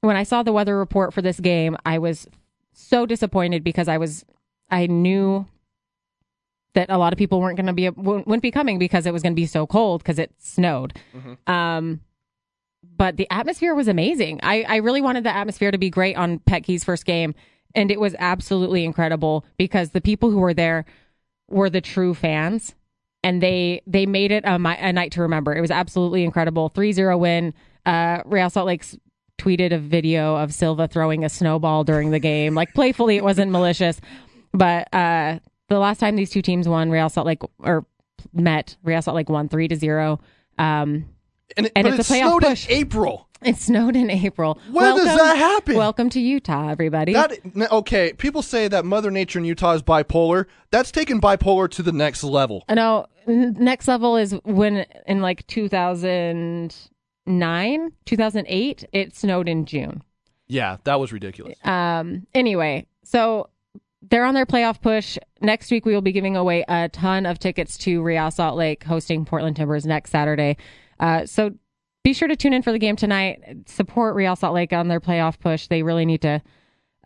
[0.00, 2.26] when I saw the weather report for this game, I was
[2.72, 4.24] so disappointed because I was,
[4.70, 5.46] I knew
[6.74, 9.22] that a lot of people weren't going to be, wouldn't be coming because it was
[9.22, 10.98] going to be so cold because it snowed.
[11.46, 12.00] Um,
[12.96, 14.40] but the atmosphere was amazing.
[14.42, 17.34] I, I really wanted the atmosphere to be great on Petke's first game,
[17.74, 20.84] and it was absolutely incredible because the people who were there
[21.48, 22.74] were the true fans,
[23.22, 25.54] and they they made it a, a night to remember.
[25.54, 26.70] It was absolutely incredible.
[26.70, 27.54] 3-0 win.
[27.86, 28.96] Uh, Real Salt Lake's
[29.38, 33.16] tweeted a video of Silva throwing a snowball during the game, like playfully.
[33.16, 34.00] It wasn't malicious,
[34.52, 37.84] but uh, the last time these two teams won, Real Salt Lake or
[38.32, 40.20] met, Real Salt Lake won three to zero.
[40.58, 41.06] Um,
[41.56, 42.66] and it, and it's it a playoff snowed push.
[42.68, 43.28] in April.
[43.42, 44.58] it snowed in April.
[44.70, 45.76] When does Welcome- that happen?
[45.76, 47.12] Welcome to Utah, everybody.
[47.14, 47.32] That
[47.72, 48.12] okay?
[48.16, 50.46] People say that Mother Nature in Utah is bipolar.
[50.70, 52.64] That's taken bipolar to the next level.
[52.70, 55.46] no, next level is when in like
[57.26, 60.02] 2009, 2008, it snowed in June.
[60.48, 61.56] Yeah, that was ridiculous.
[61.64, 63.48] Um, anyway, so
[64.02, 65.16] they're on their playoff push.
[65.40, 68.84] Next week, we will be giving away a ton of tickets to Real Salt Lake
[68.84, 70.56] hosting Portland Timbers next Saturday.
[70.98, 71.52] Uh, so
[72.02, 73.40] be sure to tune in for the game tonight.
[73.66, 75.68] Support Real Salt Lake on their playoff push.
[75.68, 76.42] They really need to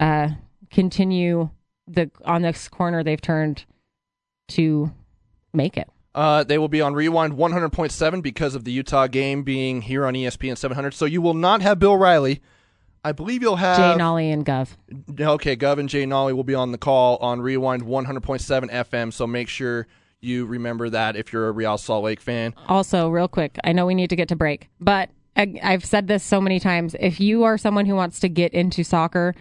[0.00, 0.30] uh,
[0.70, 1.50] continue
[1.86, 3.64] the on this corner they've turned
[4.48, 4.90] to
[5.52, 5.88] make it.
[6.16, 10.14] Uh, they will be on Rewind 100.7 because of the Utah game being here on
[10.14, 10.94] ESPN 700.
[10.94, 12.40] So you will not have Bill Riley.
[13.04, 14.70] I believe you'll have Jay Nolly and Gov.
[15.20, 19.12] Okay, Gov and Jay Nolly will be on the call on Rewind 100.7 FM.
[19.12, 19.86] So make sure
[20.20, 22.54] you remember that if you're a Real Salt Lake fan.
[22.66, 26.08] Also, real quick, I know we need to get to break, but I, I've said
[26.08, 26.96] this so many times.
[26.98, 29.34] If you are someone who wants to get into soccer,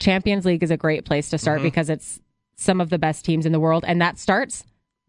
[0.00, 2.20] Champions League is a great place to start because it's
[2.56, 4.64] some of the best teams in the world, and that starts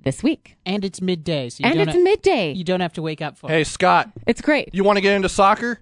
[0.07, 0.55] this week.
[0.65, 2.51] and it's midday, so you and don't it's ha- midday.
[2.53, 3.49] you don't have to wake up for.
[3.49, 3.67] Hey, it.
[3.67, 4.69] Scott, it's great.
[4.73, 5.79] you want to get into soccer?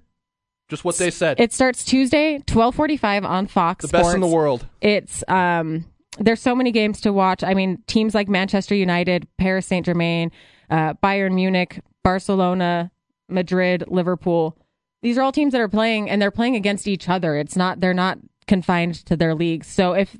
[0.68, 1.40] Just what they said.
[1.40, 3.86] It starts Tuesday, twelve forty-five on Fox.
[3.86, 4.34] the best in the Sports.
[4.36, 4.68] world.
[4.82, 5.86] It's um
[6.18, 7.44] there's so many games to watch.
[7.44, 10.32] I mean, teams like Manchester United, Paris Saint Germain,
[10.70, 12.90] uh, Bayern Munich, Barcelona,
[13.30, 14.58] Madrid, Liverpool.
[15.04, 17.36] These are all teams that are playing and they're playing against each other.
[17.38, 18.18] It's not they're not
[18.48, 19.68] confined to their leagues.
[19.68, 20.18] So if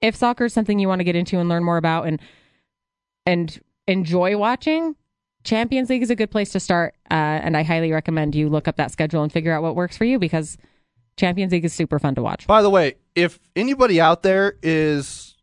[0.00, 2.18] if soccer is something you want to get into and learn more about and
[3.26, 4.96] and enjoy watching,
[5.44, 6.94] Champions League is a good place to start.
[7.10, 9.96] Uh, and I highly recommend you look up that schedule and figure out what works
[9.96, 10.56] for you because
[11.16, 12.46] Champions League is super fun to watch.
[12.46, 15.36] By the way, if anybody out there is,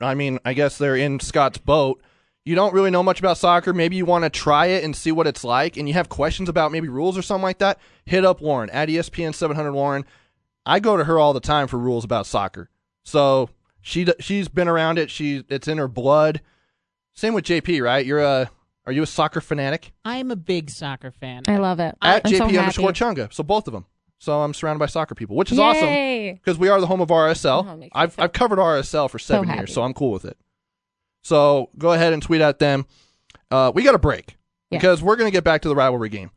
[0.00, 2.02] I mean, I guess they're in Scott's boat.
[2.44, 3.72] You don't really know much about soccer.
[3.72, 6.48] Maybe you want to try it and see what it's like, and you have questions
[6.48, 7.78] about maybe rules or something like that.
[8.04, 10.04] Hit up Lauren at ESPN 700 Lauren.
[10.66, 12.68] I go to her all the time for rules about soccer.
[13.04, 15.10] So she she's been around it.
[15.10, 16.40] She it's in her blood.
[17.14, 18.04] Same with JP, right?
[18.04, 18.50] You're a
[18.86, 19.92] are you a soccer fanatic?
[20.04, 21.42] I'm a big soccer fan.
[21.46, 21.94] I love it.
[22.02, 22.58] At I'm JP so happy.
[22.58, 23.32] underscore Chunga.
[23.32, 23.86] So both of them.
[24.18, 25.88] So I'm surrounded by soccer people, which is awesome
[26.34, 27.64] because we are the home of RSL.
[27.68, 29.60] Oh, it makes me I've so- I've covered RSL for seven happy.
[29.60, 30.36] years, so I'm cool with it.
[31.22, 32.86] So go ahead and tweet at them.
[33.50, 34.36] Uh, we got a break
[34.70, 34.78] Yeah.
[34.78, 36.30] because we're going to get back to the rivalry game,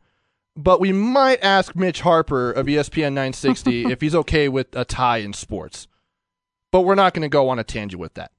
[0.56, 5.18] but we might ask Mitch Harper of ESPN 960 if he's okay with a tie
[5.18, 5.88] in sports.
[6.72, 8.32] But we're not going to go on a tangent with that.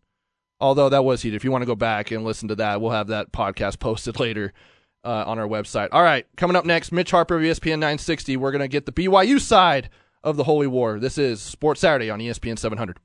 [0.59, 1.35] Although that was heated.
[1.35, 4.19] If you want to go back and listen to that, we'll have that podcast posted
[4.19, 4.53] later
[5.03, 5.89] uh, on our website.
[5.91, 8.37] All right, coming up next, Mitch Harper of ESPN 960.
[8.37, 9.89] We're going to get the BYU side
[10.23, 10.99] of the Holy War.
[10.99, 12.97] This is Sports Saturday on ESPN 700.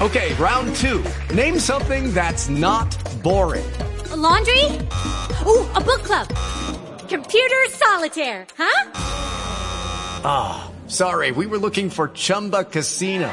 [0.00, 1.02] Okay, round two.
[1.34, 2.90] Name something that's not
[3.22, 3.64] boring.
[4.10, 4.64] A laundry?
[5.46, 6.28] Ooh, a book club.
[7.08, 8.90] Computer solitaire, huh?
[10.26, 13.32] Ah, sorry, we were looking for Chumba Casino.